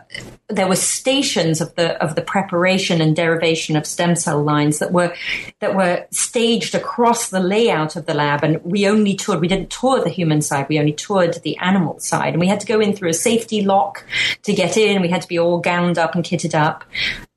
[0.49, 4.91] there were stations of the of the preparation and derivation of stem cell lines that
[4.91, 5.13] were
[5.59, 9.41] that were staged across the layout of the lab, and we only toured.
[9.41, 12.59] We didn't tour the human side; we only toured the animal side, and we had
[12.61, 14.05] to go in through a safety lock
[14.43, 15.01] to get in.
[15.01, 16.83] We had to be all gowned up and kitted up,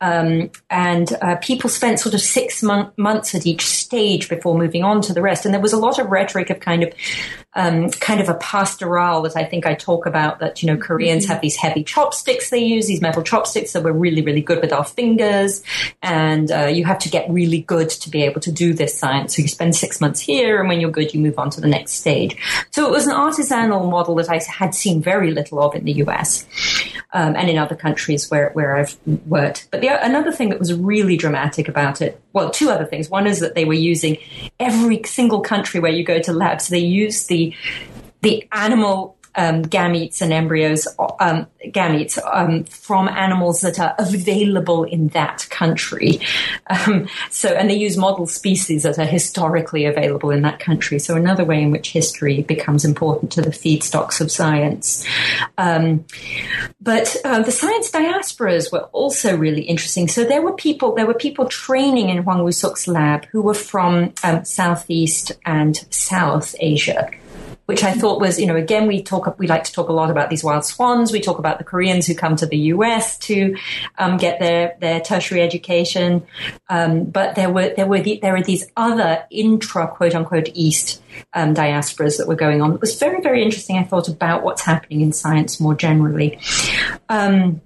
[0.03, 5.01] um, and uh, people spent sort of six months at each stage before moving on
[5.03, 5.45] to the rest.
[5.45, 6.93] And there was a lot of rhetoric of kind of
[7.55, 11.27] um, kind of a pastoral that I think I talk about that, you know, Koreans
[11.27, 14.73] have these heavy chopsticks they use, these metal chopsticks that were really, really good with
[14.73, 15.63] our fingers.
[16.03, 19.37] And uh, you have to get really good to be able to do this science.
[19.37, 21.69] So you spend six months here, and when you're good, you move on to the
[21.69, 22.37] next stage.
[22.71, 25.93] So it was an artisanal model that I had seen very little of in the
[26.05, 26.47] US
[27.13, 28.97] um, and in other countries where, where I've
[29.27, 29.69] worked.
[29.71, 33.11] But the, another thing that was really dramatic about it, well, two other things.
[33.11, 34.17] One is that they were using
[34.59, 37.42] every single country where you go to labs, they use the
[38.23, 40.87] the animal um, gametes and embryos,
[41.21, 46.21] um, gametes um, from animals that are available in that country.
[46.69, 50.99] Um, so, and they use model species that are historically available in that country.
[50.99, 55.07] So, another way in which history becomes important to the feedstocks of science.
[55.59, 56.05] Um,
[56.81, 60.09] but uh, the science diasporas were also really interesting.
[60.09, 64.13] So, there were people, there were people training in Hwang Woo-suk's lab who were from
[64.23, 67.11] um, Southeast and South Asia
[67.73, 70.11] which I thought was, you know, again, we talk, we like to talk a lot
[70.11, 71.11] about these wild swans.
[71.11, 73.57] We talk about the Koreans who come to the US to
[73.97, 76.23] um, get their, their tertiary education.
[76.69, 81.03] Um, but there were, there were, the, there were these other intra quote unquote East
[81.33, 82.75] um, diasporas that were going on.
[82.75, 83.79] It was very, very interesting.
[83.79, 86.39] I thought about what's happening in science more generally.
[87.09, 87.63] Um,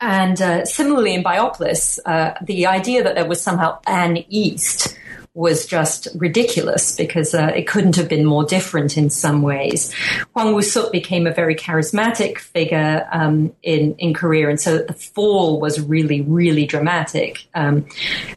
[0.00, 4.98] and uh, similarly in Biopolis, uh, the idea that there was somehow an East
[5.38, 9.94] was just ridiculous because uh, it couldn't have been more different in some ways.
[10.32, 15.60] Hwang Woo-suk became a very charismatic figure um, in in Korea, and so the fall
[15.60, 17.46] was really, really dramatic.
[17.54, 17.86] Um,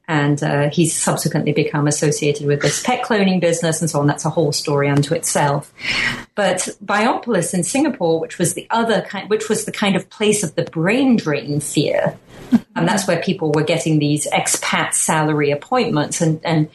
[0.07, 4.05] and uh, he's subsequently become associated with this pet cloning business and so on.
[4.05, 5.73] That's a whole story unto itself.
[6.35, 10.43] But Biopolis in Singapore, which was the other kind, which was the kind of place
[10.43, 12.15] of the brain drain fear
[12.75, 16.21] and that's where people were getting these expat salary appointments.
[16.21, 16.69] And, and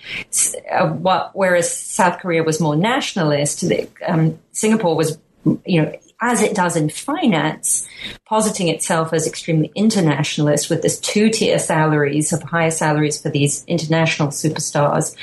[0.71, 5.19] uh, what, whereas South Korea was more nationalist, the, um, Singapore was,
[5.65, 7.87] you know, as it does in finance,
[8.25, 13.65] positing itself as extremely internationalist with this two tier salaries of higher salaries for these
[13.67, 15.15] international superstars,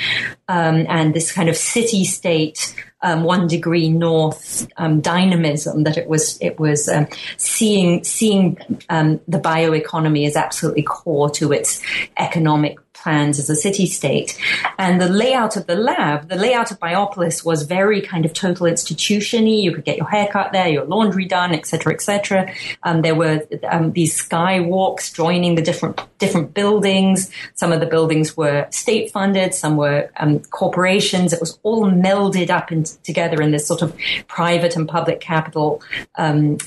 [0.47, 6.07] um, and this kind of city state um, one degree north um, dynamism that it
[6.07, 8.57] was it was um, seeing seeing
[8.89, 11.81] um, the bioeconomy as absolutely core to its
[12.17, 14.39] economic plans as a city state.
[14.77, 18.67] And the layout of the lab, the layout of Biopolis was very kind of total
[18.67, 19.61] institutiony.
[19.61, 22.53] You could get your haircut there, your laundry done, etc., etc.
[22.83, 27.29] Um, there were um, these skywalks joining the different different buildings.
[27.55, 31.33] Some of the buildings were state funded, some were um, corporations.
[31.33, 33.95] It was all melded up in, together in this sort of
[34.27, 35.81] private and public capital
[36.15, 36.57] um,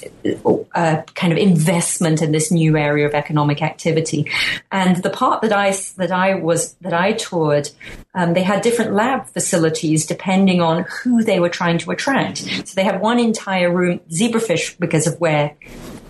[0.74, 4.30] uh, kind of investment in this new area of economic activity.
[4.70, 7.70] And the part that I that I I was that I toured,
[8.14, 12.38] um, they had different lab facilities depending on who they were trying to attract.
[12.38, 15.56] So they had one entire room zebrafish because of where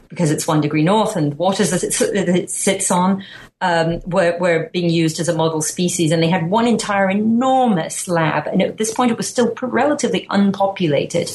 [0.08, 3.24] because it's one degree north and the waters that it sits on.
[3.66, 6.12] Um, were, were being used as a model species.
[6.12, 8.46] And they had one entire enormous lab.
[8.46, 11.28] And at this point, it was still relatively unpopulated.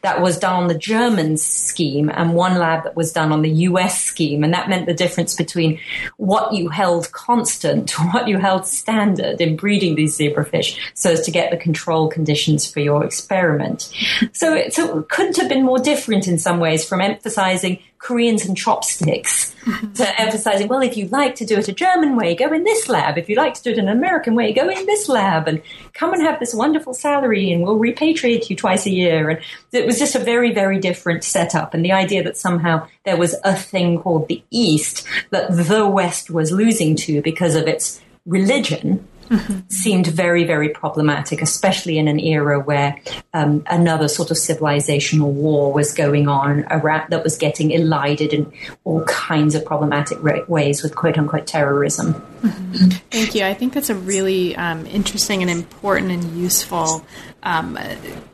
[0.00, 3.50] That was done on the German scheme and one lab that was done on the
[3.50, 4.42] US scheme.
[4.44, 5.78] And that meant the difference between
[6.16, 11.30] what you held constant, what you held standard in breeding these zebrafish so as to
[11.30, 13.92] get the control conditions for your experiment.
[14.32, 18.44] So it, so it couldn't have been more different in some ways from emphasizing Koreans
[18.44, 19.92] and chopsticks mm-hmm.
[19.94, 22.86] to emphasizing, well, if you like to do it a German way, go in this
[22.86, 23.16] lab.
[23.16, 25.62] If you like to do it an American way, go in this lab and
[25.94, 29.30] come and have this wonderful salary and we'll repatriate you twice a year.
[29.30, 29.40] And
[29.72, 31.72] it was just a very, very different setup.
[31.72, 36.30] And the idea that somehow there was a thing called the East that the West
[36.30, 39.60] was losing to because of its religion mm-hmm.
[39.68, 43.00] seemed very, very problematic, especially in an era where
[43.32, 48.52] um, another sort of civilizational war was going on around, that was getting elided in
[48.84, 50.18] all kinds of problematic
[50.48, 52.14] ways with quote unquote terrorism.
[52.42, 52.88] Mm-hmm.
[53.10, 53.44] Thank you.
[53.44, 57.04] I think that's a really um, interesting and important and useful
[57.44, 57.78] um,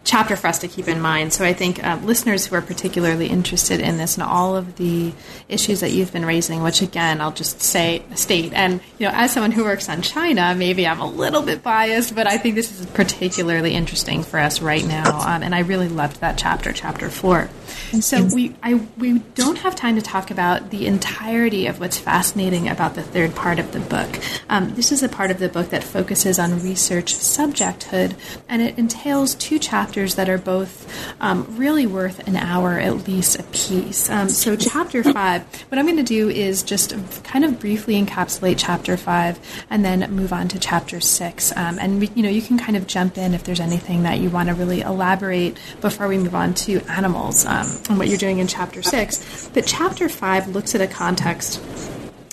[0.04, 1.32] chapter for us to keep in mind.
[1.32, 5.12] So I think uh, listeners who are particularly interested in this and all of the
[5.48, 9.32] issues that you've been raising, which again I'll just say state, and you know as
[9.32, 12.80] someone who works on China, maybe I'm a little bit biased, but I think this
[12.80, 17.10] is particularly interesting for us right now, um, and I really loved that chapter, chapter
[17.10, 17.50] four.
[17.92, 21.98] And So we I, we don't have time to talk about the entirety of what's
[21.98, 24.08] fascinating about the third part of the book.
[24.48, 28.14] Um, this is a part of the book that focuses on research subjecthood,
[28.48, 28.99] and it entails
[29.34, 30.86] two chapters that are both
[31.20, 34.10] um, really worth an hour at least a piece.
[34.10, 36.94] Um, so chapter five, what I'm going to do is just
[37.24, 39.38] kind of briefly encapsulate chapter five,
[39.70, 41.56] and then move on to chapter six.
[41.56, 44.30] Um, and you know you can kind of jump in if there's anything that you
[44.30, 47.46] want to really elaborate before we move on to animals.
[47.46, 49.48] Um, and what you're doing in chapter six.
[49.52, 51.60] But chapter five looks at a context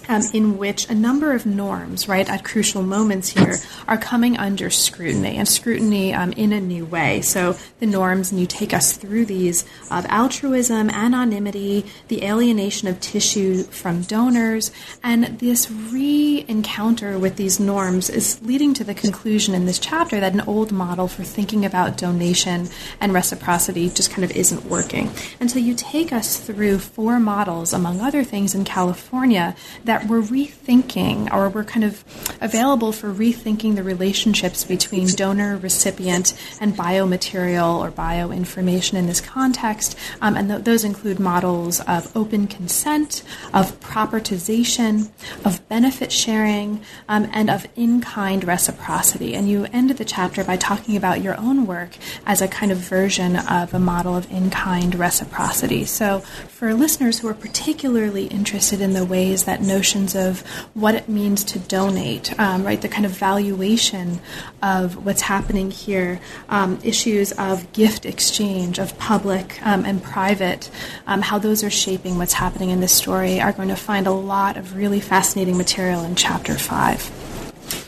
[0.08, 4.70] um, in which a number of norms, right, at crucial moments here, are coming under
[4.70, 7.22] scrutiny and scrutiny um, in a new way.
[7.22, 13.00] So the norms, and you take us through these of altruism, anonymity, the alienation of
[13.00, 14.72] tissue from donors,
[15.04, 20.20] and this re encounter with these norms is leading to the conclusion in this chapter
[20.20, 22.68] that an old model for thinking about donation
[23.00, 25.10] and reciprocity just kind of isn't working.
[25.40, 30.08] And so you take us through four models, among other things, in California that that
[30.08, 32.04] we're rethinking or we're kind of
[32.40, 39.98] available for rethinking the relationships between donor, recipient, and biomaterial or bioinformation in this context.
[40.22, 43.24] Um, and th- those include models of open consent,
[43.54, 45.10] of propertization,
[45.44, 49.34] of benefit sharing, um, and of in kind reciprocity.
[49.34, 52.78] And you ended the chapter by talking about your own work as a kind of
[52.78, 55.86] version of a model of in kind reciprocity.
[55.86, 60.42] So, for listeners who are particularly interested in the ways that notion notions of
[60.74, 62.82] what it means to donate, um, right?
[62.82, 64.20] The kind of valuation
[64.62, 66.20] of what's happening here,
[66.50, 70.70] um, issues of gift exchange, of public um, and private,
[71.06, 74.12] um, how those are shaping what's happening in this story, are going to find a
[74.12, 77.10] lot of really fascinating material in chapter five.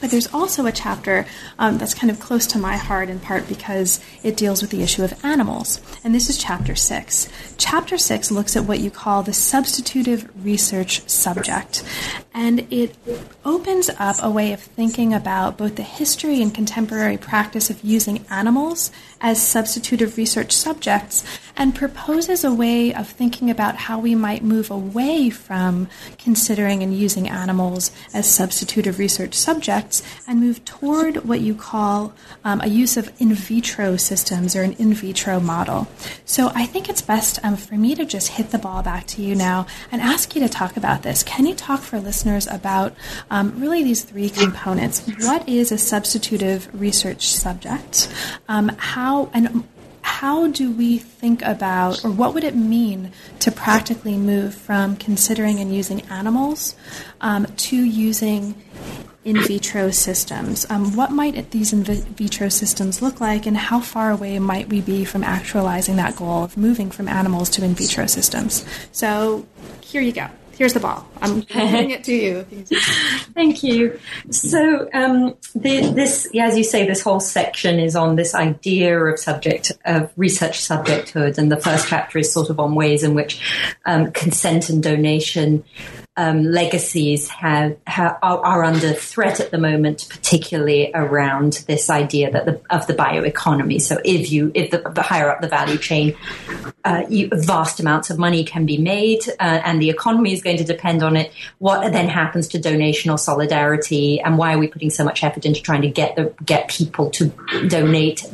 [0.02, 1.26] But there's also a chapter
[1.58, 4.82] um, that's kind of close to my heart in part because it deals with the
[4.82, 5.82] issue of animals.
[6.04, 7.30] And this is chapter six.
[7.58, 11.84] Chapter six looks at what you call the substitutive research subject.
[12.34, 12.96] And it
[13.44, 18.26] opens up a way of thinking about both the history and contemporary practice of using
[18.30, 21.24] animals as substitutive research subjects
[21.58, 26.94] and proposes a way of thinking about how we might move away from considering and
[26.94, 29.69] using animals as substitutive research subjects
[30.28, 32.14] and move toward what you call
[32.44, 35.88] um, a use of in vitro systems or an in vitro model.
[36.26, 39.22] So I think it's best um, for me to just hit the ball back to
[39.22, 41.24] you now and ask you to talk about this.
[41.24, 42.96] Can you talk for listeners about
[43.30, 45.06] um, really these three components?
[45.20, 48.10] What is a substitutive research subject?
[48.48, 49.64] Um, how and
[50.02, 55.60] how do we think about, or what would it mean to practically move from considering
[55.60, 56.76] and using animals
[57.22, 58.56] um, to using
[59.30, 60.66] in vitro systems?
[60.70, 64.82] Um, what might these in vitro systems look like, and how far away might we
[64.82, 68.66] be from actualizing that goal of moving from animals to in vitro systems?
[68.92, 69.46] So,
[69.82, 70.28] here you go
[70.60, 71.08] here's the ball.
[71.22, 72.44] I'm handing it to you.
[73.34, 73.98] Thank you.
[74.30, 79.18] So, um, the, this, as you say, this whole section is on this idea of
[79.18, 83.42] subject of research subjecthood, and the first chapter is sort of on ways in which
[83.86, 85.64] um, consent and donation
[86.20, 92.46] um, legacies have, have are, under threat at the moment, particularly around this idea that
[92.46, 93.82] the, of the bioeconomy.
[93.82, 96.18] So if you if the, the higher up the value chain,
[96.84, 100.58] uh, you, vast amounts of money can be made, uh, and the economy is going
[100.58, 101.32] to depend on it.
[101.60, 105.46] What then happens to donation or solidarity, and why are we putting so much effort
[105.46, 107.32] into trying to get the get people to
[107.70, 108.26] donate?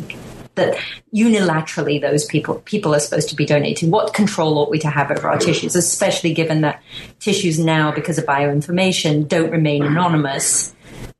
[0.55, 0.77] That
[1.13, 3.91] unilaterally those people people are supposed to be donating.
[3.91, 6.81] What control ought we to have over our tissues, especially given that
[7.19, 10.73] tissues now, because of bioinformation, don't remain anonymous?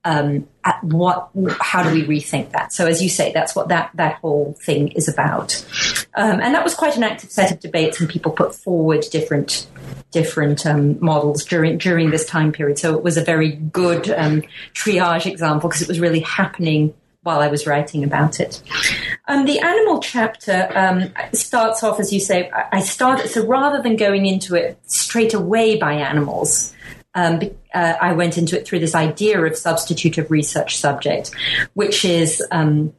[0.04, 0.48] Um,
[0.84, 1.30] what,
[1.60, 2.72] how do we rethink that?
[2.72, 5.66] So, as you say, that's what that that whole thing is about,
[6.16, 9.68] um, and that was quite an active set of debates, and people put forward different
[10.12, 12.78] different um, models during during this time period.
[12.78, 16.94] So, it was a very good um, triage example because it was really happening
[17.26, 18.62] while I was writing about it.
[19.28, 23.96] Um, the animal chapter um, starts off, as you say, I started, so rather than
[23.96, 26.76] going into it straight away by animals,
[27.16, 27.42] um,
[27.74, 31.32] uh, I went into it through this idea of substitutive research subject,
[31.74, 32.94] which is um,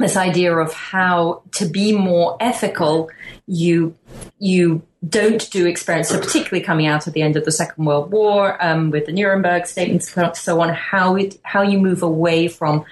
[0.00, 3.10] this idea of how to be more ethical,
[3.46, 3.96] you
[4.40, 8.10] you don't do experiments, so particularly coming out at the end of the Second World
[8.10, 12.48] War um, with the Nuremberg statements and so on, how it, how you move away
[12.48, 12.84] from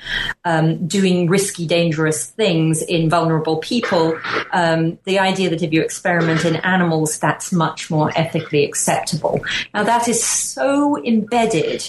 [0.44, 4.18] um, doing risky, dangerous things in vulnerable people.
[4.52, 9.44] Um, the idea that if you experiment in animals, that's much more ethically acceptable.
[9.74, 11.88] Now that is so embedded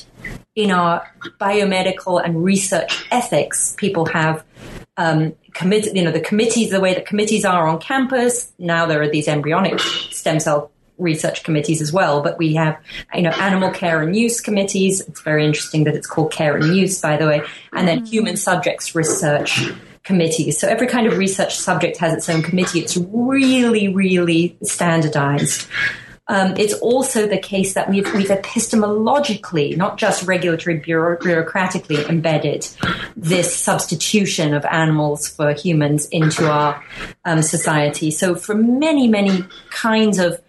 [0.55, 1.07] in our
[1.39, 3.75] biomedical and research ethics.
[3.77, 4.43] People have
[4.97, 8.51] um, committee, you know, the committees, the way that committees are on campus.
[8.57, 12.77] Now there are these embryonic stem cell research committees as well, but we have,
[13.13, 15.01] you know, animal care and use committees.
[15.01, 17.41] It's very interesting that it's called care and use, by the way,
[17.73, 18.07] and then mm-hmm.
[18.07, 19.69] human subjects research
[20.03, 20.57] committees.
[20.57, 22.79] So every kind of research subject has its own committee.
[22.79, 25.67] It's really, really standardized.
[26.29, 32.67] Um, it's also the case that we've, we've epistemologically, not just regulatory bureau- bureaucratically, embedded
[33.15, 36.83] this substitution of animals for humans into our
[37.25, 38.11] um, society.
[38.11, 40.41] So for many, many kinds of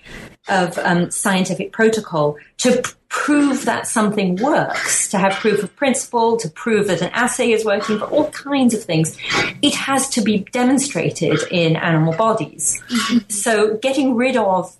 [0.49, 6.39] of um, scientific protocol to p- prove that something works, to have proof of principle,
[6.39, 9.15] to prove that an assay is working, for all kinds of things,
[9.61, 12.83] it has to be demonstrated in animal bodies.
[12.89, 13.19] Mm-hmm.
[13.29, 14.75] So getting rid of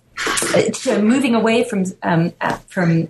[0.73, 2.31] so moving away from um,
[2.67, 3.07] from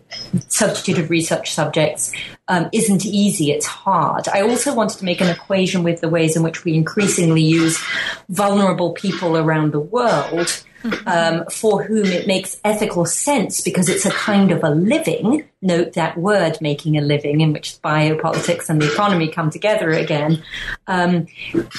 [0.48, 2.12] substitutive research subjects
[2.48, 3.52] um, isn't easy.
[3.52, 4.28] It's hard.
[4.28, 7.84] I also wanted to make an equation with the ways in which we increasingly use
[8.30, 10.64] vulnerable people around the world
[11.06, 15.46] um, for whom it makes ethical sense because it's a kind of a living.
[15.62, 20.42] Note that word, making a living, in which biopolitics and the economy come together again,
[20.88, 21.28] um,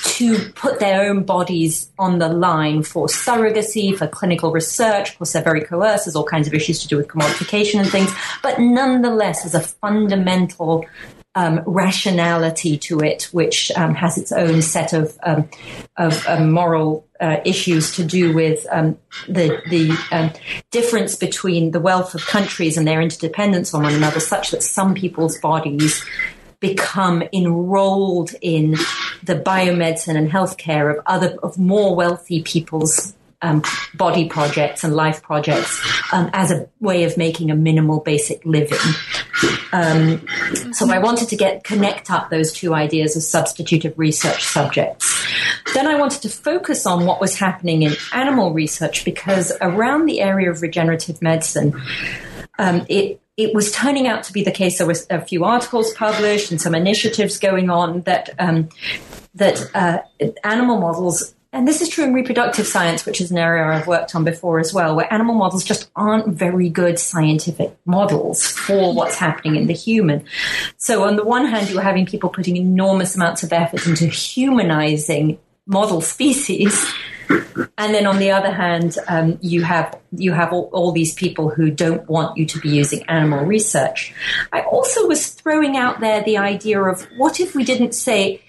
[0.04, 5.12] to put their own bodies on the line for surrogacy, for clinical research.
[5.12, 6.04] Of course, they're very coerced.
[6.04, 9.60] There's all kinds of issues to do with commodification and things, but nonetheless, as a
[9.60, 10.84] fundamental
[11.34, 15.48] um, rationality to it, which um, has its own set of um,
[15.96, 20.32] of um, moral uh, issues to do with um, the the um,
[20.70, 24.94] difference between the wealth of countries and their interdependence on one another, such that some
[24.94, 26.04] people's bodies
[26.58, 28.72] become enrolled in
[29.22, 33.62] the biomedicine and healthcare of other of more wealthy people's um,
[33.94, 35.80] body projects and life projects
[36.12, 38.78] um, as a way of making a minimal basic living.
[39.72, 40.26] Um,
[40.72, 45.26] so I wanted to get connect up those two ideas as substitutive research subjects.
[45.74, 50.20] Then I wanted to focus on what was happening in animal research because around the
[50.20, 51.80] area of regenerative medicine,
[52.58, 54.78] um, it it was turning out to be the case.
[54.78, 58.68] There was a few articles published and some initiatives going on that um,
[59.34, 60.00] that uh,
[60.44, 64.14] animal models and this is true in reproductive science, which is an area I've worked
[64.14, 69.16] on before as well, where animal models just aren't very good scientific models for what's
[69.16, 70.24] happening in the human.
[70.76, 75.40] So on the one hand, you're having people putting enormous amounts of effort into humanizing
[75.66, 76.92] model species.
[77.78, 81.48] And then on the other hand, um, you have you have all, all, these people
[81.48, 84.12] who don't want you to be using animal research.
[84.52, 88.42] I also was throwing out there the idea of what if we didn't say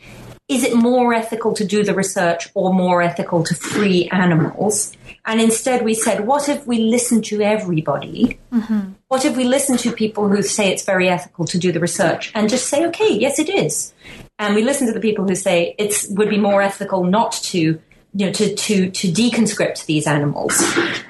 [0.52, 4.96] is it more ethical to do the research or more ethical to free animals?
[5.26, 8.38] And instead we said, what if we listen to everybody?
[8.52, 8.92] Mm-hmm.
[9.08, 12.32] What if we listen to people who say it's very ethical to do the research
[12.36, 13.94] and just say, okay, yes, it is.
[14.40, 17.80] And we listen to the people who say it would be more ethical not to
[18.14, 20.62] you know, to, to, to deconscript these animals.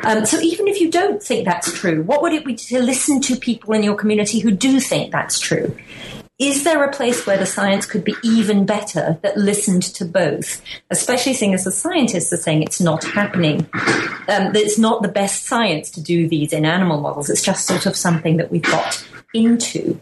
[0.04, 3.20] Um, so even if you don't think that's true, what would it be to listen
[3.22, 5.76] to people in your community who do think that's true?
[6.42, 10.60] Is there a place where the science could be even better that listened to both?
[10.90, 13.60] Especially seeing as the scientists are saying it's not happening.
[14.28, 17.30] Um, that it's not the best science to do these in animal models.
[17.30, 20.00] It's just sort of something that we've got into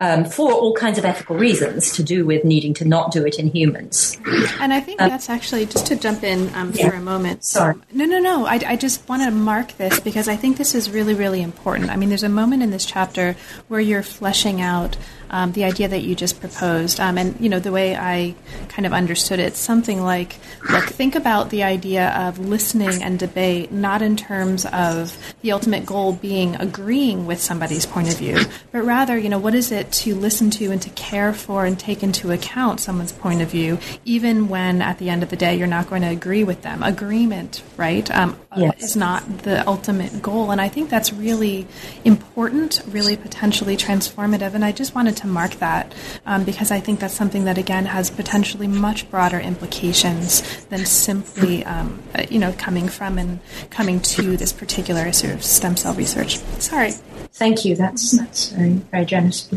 [0.00, 3.38] um, for all kinds of ethical reasons to do with needing to not do it
[3.38, 4.18] in humans.
[4.58, 6.88] And I think um, that's actually, just to jump in um, yeah.
[6.88, 7.44] for a moment.
[7.44, 7.74] Sorry.
[7.92, 8.46] no, no, no.
[8.46, 11.90] I, I just want to mark this because I think this is really, really important.
[11.90, 13.36] I mean, there's a moment in this chapter
[13.68, 14.96] where you're fleshing out
[15.30, 16.98] um, the idea that you just proposed.
[16.98, 18.34] Um, and, you know, the way I
[18.68, 20.36] kind of understood it, something like,
[20.70, 25.86] look, think about the idea of listening and debate not in terms of the ultimate
[25.86, 28.38] goal being agreeing with somebody's point of view,
[28.72, 31.78] but rather, you know, what is it to listen to and to care for and
[31.78, 35.56] take into account someone's point of view, even when at the end of the day
[35.56, 36.82] you're not going to agree with them.
[36.82, 38.82] Agreement, right, um, yes.
[38.82, 40.50] is not the ultimate goal.
[40.50, 41.66] And I think that's really
[42.04, 44.54] important, really potentially transformative.
[44.54, 45.94] And I just wanted to mark that
[46.26, 51.64] um, because I think that's something that, again, has potentially much broader implications than simply,
[51.64, 56.38] um, you know, coming from and coming to this particular sort of stem cell research.
[56.58, 56.92] Sorry.
[57.32, 57.76] Thank you.
[57.76, 59.48] That's that's very very generous.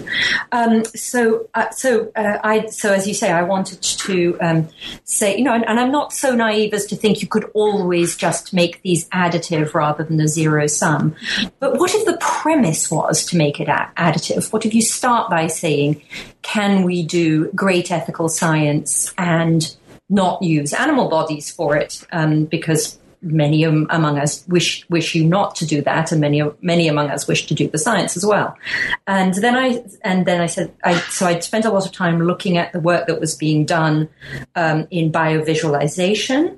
[0.51, 4.69] Um, so uh, so uh, I so as you say, I wanted to um,
[5.03, 8.15] say you know, and, and, I'm not so naive as to think you could always
[8.15, 11.15] just make these additive rather than a zero sum.
[11.59, 14.51] But what if the premise was to make it a- additive?
[14.53, 16.01] What if you start by saying,
[16.41, 19.75] can we do great ethical science and
[20.09, 25.55] not use animal bodies for it um, because many among us wish wish you not
[25.55, 28.55] to do that, and many many among us wish to do the science as well.
[29.07, 32.21] And then I and then I said I so I spent a lot of time
[32.21, 34.09] looking at the work that was being done
[34.55, 36.57] um, in biovisualization.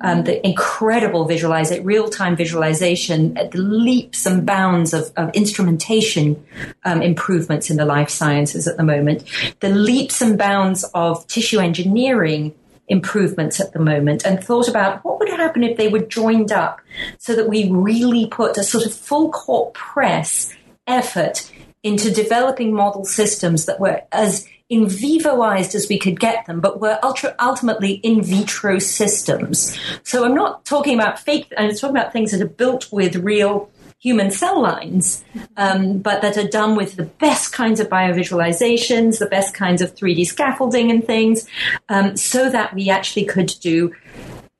[0.00, 6.42] Um, the incredible visualization, real-time visualization, at the leaps and bounds of, of instrumentation
[6.86, 9.24] um, improvements in the life sciences at the moment,
[9.60, 12.54] the leaps and bounds of tissue engineering
[12.88, 16.80] improvements at the moment and thought about what would happen if they were joined up
[17.18, 20.54] so that we really put a sort of full court press
[20.86, 21.50] effort
[21.82, 26.80] into developing model systems that were as in vivoized as we could get them, but
[26.80, 29.78] were ultra ultimately in vitro systems.
[30.02, 33.70] So I'm not talking about fake, I'm talking about things that are built with real
[33.98, 35.24] human cell lines,
[35.56, 39.94] um, but that are done with the best kinds of biovisualizations, the best kinds of
[39.94, 41.46] 3D scaffolding and things,
[41.88, 43.94] um, so that we actually could do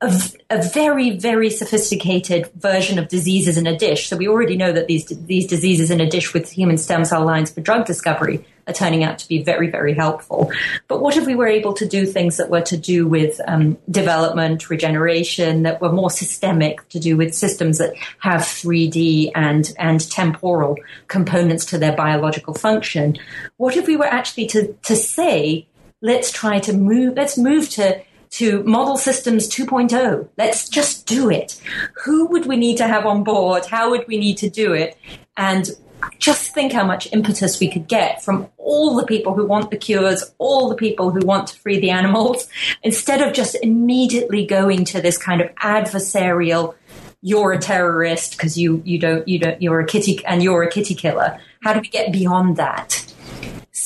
[0.01, 0.13] a,
[0.49, 4.07] a, very, very sophisticated version of diseases in a dish.
[4.07, 7.25] So we already know that these these diseases in a dish with human stem cell
[7.25, 10.51] lines for drug discovery are turning out to be very, very helpful.
[10.87, 13.77] But what if we were able to do things that were to do with um,
[13.89, 20.09] development, regeneration, that were more systemic, to do with systems that have 3D and and
[20.11, 23.17] temporal components to their biological function?
[23.57, 25.67] What if we were actually to to say,
[26.01, 30.27] let's try to move, let's move to to model systems 2.0.
[30.37, 31.59] Let's just do it.
[32.03, 33.65] Who would we need to have on board?
[33.65, 34.97] How would we need to do it?
[35.37, 35.69] And
[36.19, 39.77] just think how much impetus we could get from all the people who want the
[39.77, 42.47] cures, all the people who want to free the animals,
[42.83, 46.75] instead of just immediately going to this kind of adversarial,
[47.21, 50.69] you're a terrorist because you, you don't, you don't, you're a kitty and you're a
[50.69, 51.39] kitty killer.
[51.61, 53.03] How do we get beyond that?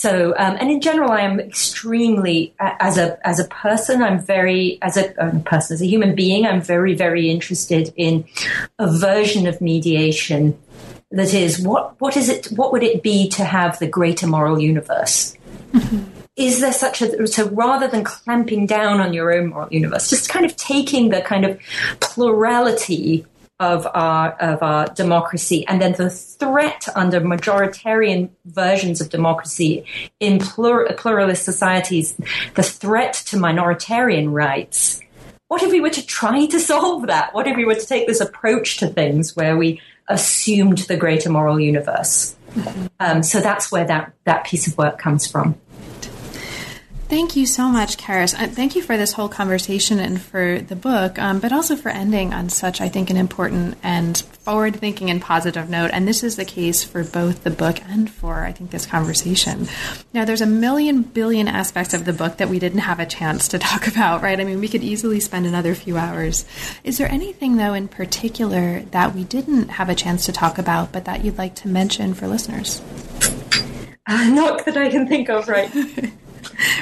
[0.01, 4.79] So, um, and in general, I am extremely, as a as a person, I'm very
[4.81, 8.25] as a, a, person, as a human being, I'm very very interested in
[8.79, 10.57] a version of mediation
[11.11, 12.47] that is what what is it?
[12.47, 15.35] What would it be to have the greater moral universe?
[15.73, 16.03] Mm-hmm.
[16.37, 20.29] Is there such a so rather than clamping down on your own moral universe, just
[20.29, 21.59] kind of taking the kind of
[21.99, 23.25] plurality
[23.59, 29.85] of our of our democracy, and then the threat under majoritarian versions of democracy
[30.19, 32.15] in plur- pluralist societies,
[32.55, 35.01] the threat to minoritarian rights.
[35.49, 37.33] What if we were to try to solve that?
[37.33, 39.81] What if we were to take this approach to things where we
[40.11, 42.35] assumed the greater moral universe?
[42.53, 42.87] Mm-hmm.
[42.99, 45.55] Um, so that's where that that piece of work comes from.
[47.11, 48.33] Thank you so much, Charis.
[48.33, 51.89] Uh, thank you for this whole conversation and for the book, um, but also for
[51.89, 55.91] ending on such, I think, an important and forward thinking and positive note.
[55.91, 59.67] And this is the case for both the book and for, I think, this conversation.
[60.13, 63.49] Now, there's a million billion aspects of the book that we didn't have a chance
[63.49, 64.39] to talk about, right?
[64.39, 66.45] I mean, we could easily spend another few hours.
[66.85, 70.93] Is there anything, though, in particular that we didn't have a chance to talk about,
[70.93, 72.81] but that you'd like to mention for listeners?
[74.07, 75.69] Uh, not that I can think of right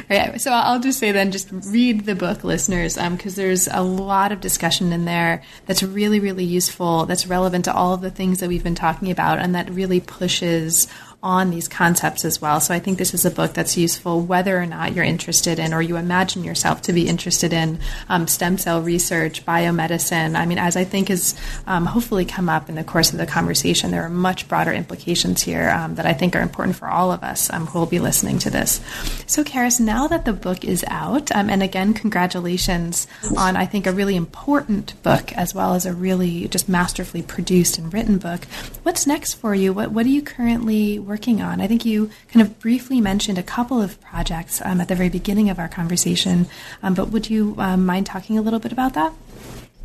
[0.09, 0.39] right.
[0.41, 4.31] So I'll just say then, just read the book, listeners, because um, there's a lot
[4.31, 8.39] of discussion in there that's really, really useful, that's relevant to all of the things
[8.39, 10.87] that we've been talking about, and that really pushes
[11.21, 12.61] on these concepts as well.
[12.61, 15.73] So I think this is a book that's useful whether or not you're interested in
[15.73, 20.37] or you imagine yourself to be interested in um, stem cell research, biomedicine.
[20.37, 23.25] I mean, as I think has um, hopefully come up in the course of the
[23.25, 27.11] conversation, there are much broader implications here um, that I think are important for all
[27.11, 28.79] of us um, who will be listening to this.
[29.27, 33.87] So, Charis, now that the book is out, um, and again, congratulations on, I think,
[33.87, 38.45] a really important book as well as a really just masterfully produced and written book.
[38.83, 39.73] What's next for you?
[39.73, 41.59] What, what are you currently working on?
[41.59, 45.09] I think you kind of briefly mentioned a couple of projects um, at the very
[45.09, 46.47] beginning of our conversation,
[46.83, 49.11] um, but would you um, mind talking a little bit about that?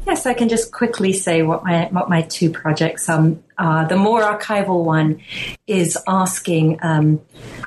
[0.06, 3.88] Yes, I can just quickly say what my what my two projects um, are.
[3.88, 5.22] The more archival one
[5.66, 6.78] is asking.
[6.82, 7.22] Um,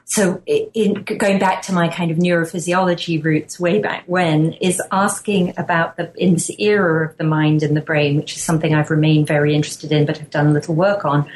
[0.06, 5.56] so, in, going back to my kind of neurophysiology roots way back when, is asking
[5.58, 8.92] about the in this era of the mind and the brain, which is something I've
[8.92, 11.28] remained very interested in, but have done little work on.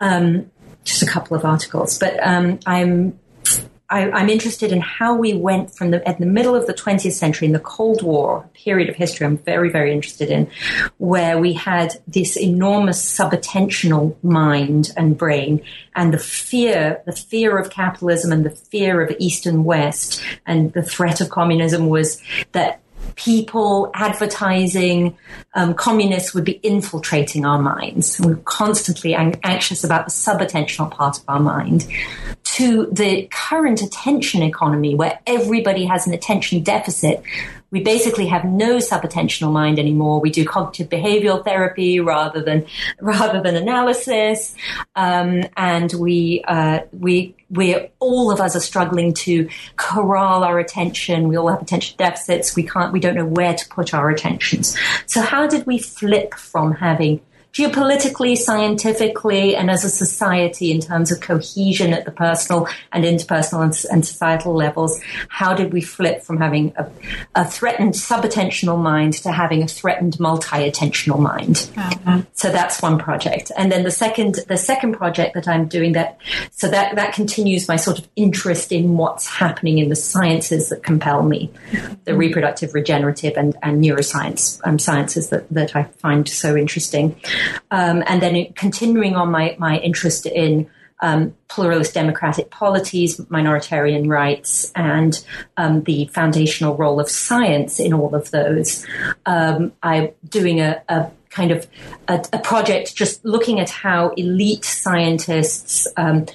[0.00, 0.50] Um,
[0.84, 3.18] just a couple of articles, but um, I'm
[3.92, 7.12] I, am interested in how we went from the at the middle of the 20th
[7.12, 9.26] century in the Cold War period of history.
[9.26, 10.50] I'm very very interested in
[10.96, 15.62] where we had this enormous subattentional mind and brain,
[15.94, 20.72] and the fear, the fear of capitalism and the fear of East and West, and
[20.72, 22.22] the threat of communism was
[22.52, 22.80] that
[23.16, 25.16] people, advertising,
[25.54, 28.20] um, communists would be infiltrating our minds.
[28.20, 31.86] We're constantly anxious about the subattentional part of our mind.
[32.44, 37.22] To the current attention economy, where everybody has an attention deficit,
[37.72, 40.20] we basically have no subattentional mind anymore.
[40.20, 42.66] We do cognitive behavioral therapy rather than
[43.00, 44.54] rather than analysis,
[44.94, 51.28] um, and we uh, we we all of us are struggling to corral our attention.
[51.28, 52.56] We all have attention deficits.
[52.56, 52.92] We can't.
[52.92, 54.76] We don't know where to put our attentions.
[55.06, 57.20] So how did we flip from having
[57.52, 63.62] geopolitically, scientifically, and as a society in terms of cohesion at the personal and interpersonal
[63.62, 64.98] and, and societal levels,
[65.28, 66.90] how did we flip from having a,
[67.34, 71.56] a threatened subattentional mind to having a threatened multi-attentional mind?
[71.74, 72.20] Mm-hmm.
[72.32, 73.52] So that's one project.
[73.56, 76.18] And then the second, the second project that I'm doing that,
[76.52, 80.82] so that, that continues my sort of interest in what's happening in the sciences that
[80.82, 81.50] compel me,
[82.04, 87.14] the reproductive, regenerative, and, and neuroscience um, sciences that, that I find so interesting.
[87.70, 90.68] Um, and then continuing on my, my interest in
[91.02, 95.22] um, pluralist democratic polities, minoritarian rights, and
[95.56, 98.86] um, the foundational role of science in all of those.
[99.26, 101.66] Um, I'm doing a, a kind of
[102.08, 106.26] a, a, project just looking at how elite scientists um,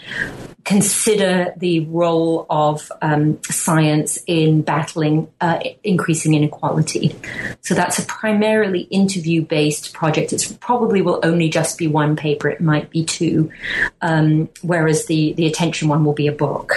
[0.63, 7.15] consider the role of um, science in battling uh, increasing inequality.
[7.61, 10.33] So that's a primarily interview based project.
[10.33, 12.49] It probably will only just be one paper.
[12.49, 13.51] It might be two,
[14.01, 16.73] um, whereas the the attention one will be a book.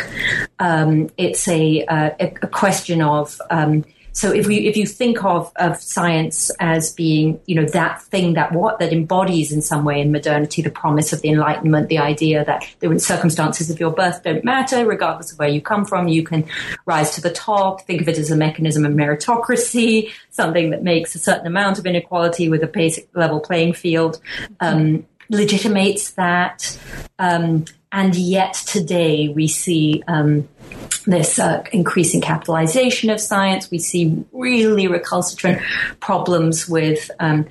[0.58, 5.24] Um, it's a, uh, a, a question of um, so if you if you think
[5.24, 9.84] of, of science as being, you know, that thing that what that embodies in some
[9.84, 13.90] way in modernity the promise of the Enlightenment, the idea that the circumstances of your
[13.90, 16.44] birth don't matter, regardless of where you come from, you can
[16.86, 17.82] rise to the top.
[17.82, 21.86] Think of it as a mechanism of meritocracy, something that makes a certain amount of
[21.86, 24.20] inequality with a basic level playing field.
[24.60, 26.76] Um, legitimates that.
[27.18, 30.48] Um, and yet today we see um,
[31.06, 33.70] this uh, increasing capitalization of science.
[33.70, 35.60] We see really recalcitrant
[36.00, 37.46] problems with um,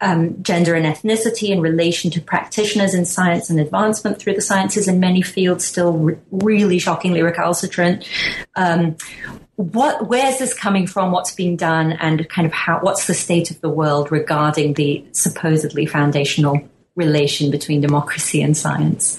[0.00, 4.88] um, gender and ethnicity in relation to practitioners in science and advancement through the sciences
[4.88, 8.08] in many fields, still re- really shockingly recalcitrant.
[8.56, 8.96] Um,
[9.56, 13.50] what where's this coming from what's being done and kind of how what's the state
[13.50, 16.60] of the world regarding the supposedly foundational
[16.98, 19.18] relation between democracy and science.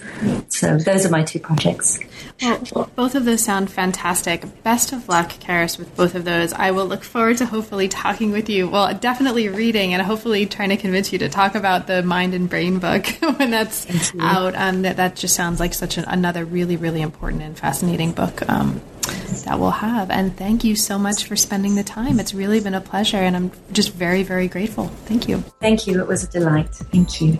[0.50, 1.98] So those are my two projects.
[2.42, 4.46] Well, both of those sound fantastic.
[4.64, 6.54] Best of luck, Charis, with both of those.
[6.54, 8.70] I will look forward to hopefully talking with you.
[8.70, 12.50] Well, definitely reading and hopefully trying to convince you to talk about the Mind and
[12.50, 13.08] Brain book
[13.38, 14.56] when that's out.
[14.56, 18.48] Um, that, that just sounds like such an, another really, really important and fascinating book
[18.50, 18.82] um,
[19.46, 20.10] that we'll have.
[20.10, 22.20] And thank you so much for spending the time.
[22.20, 24.88] It's really been a pleasure, and I'm just very, very grateful.
[25.06, 25.40] Thank you.
[25.60, 26.00] Thank you.
[26.00, 26.70] It was a delight.
[26.70, 27.40] Thank you.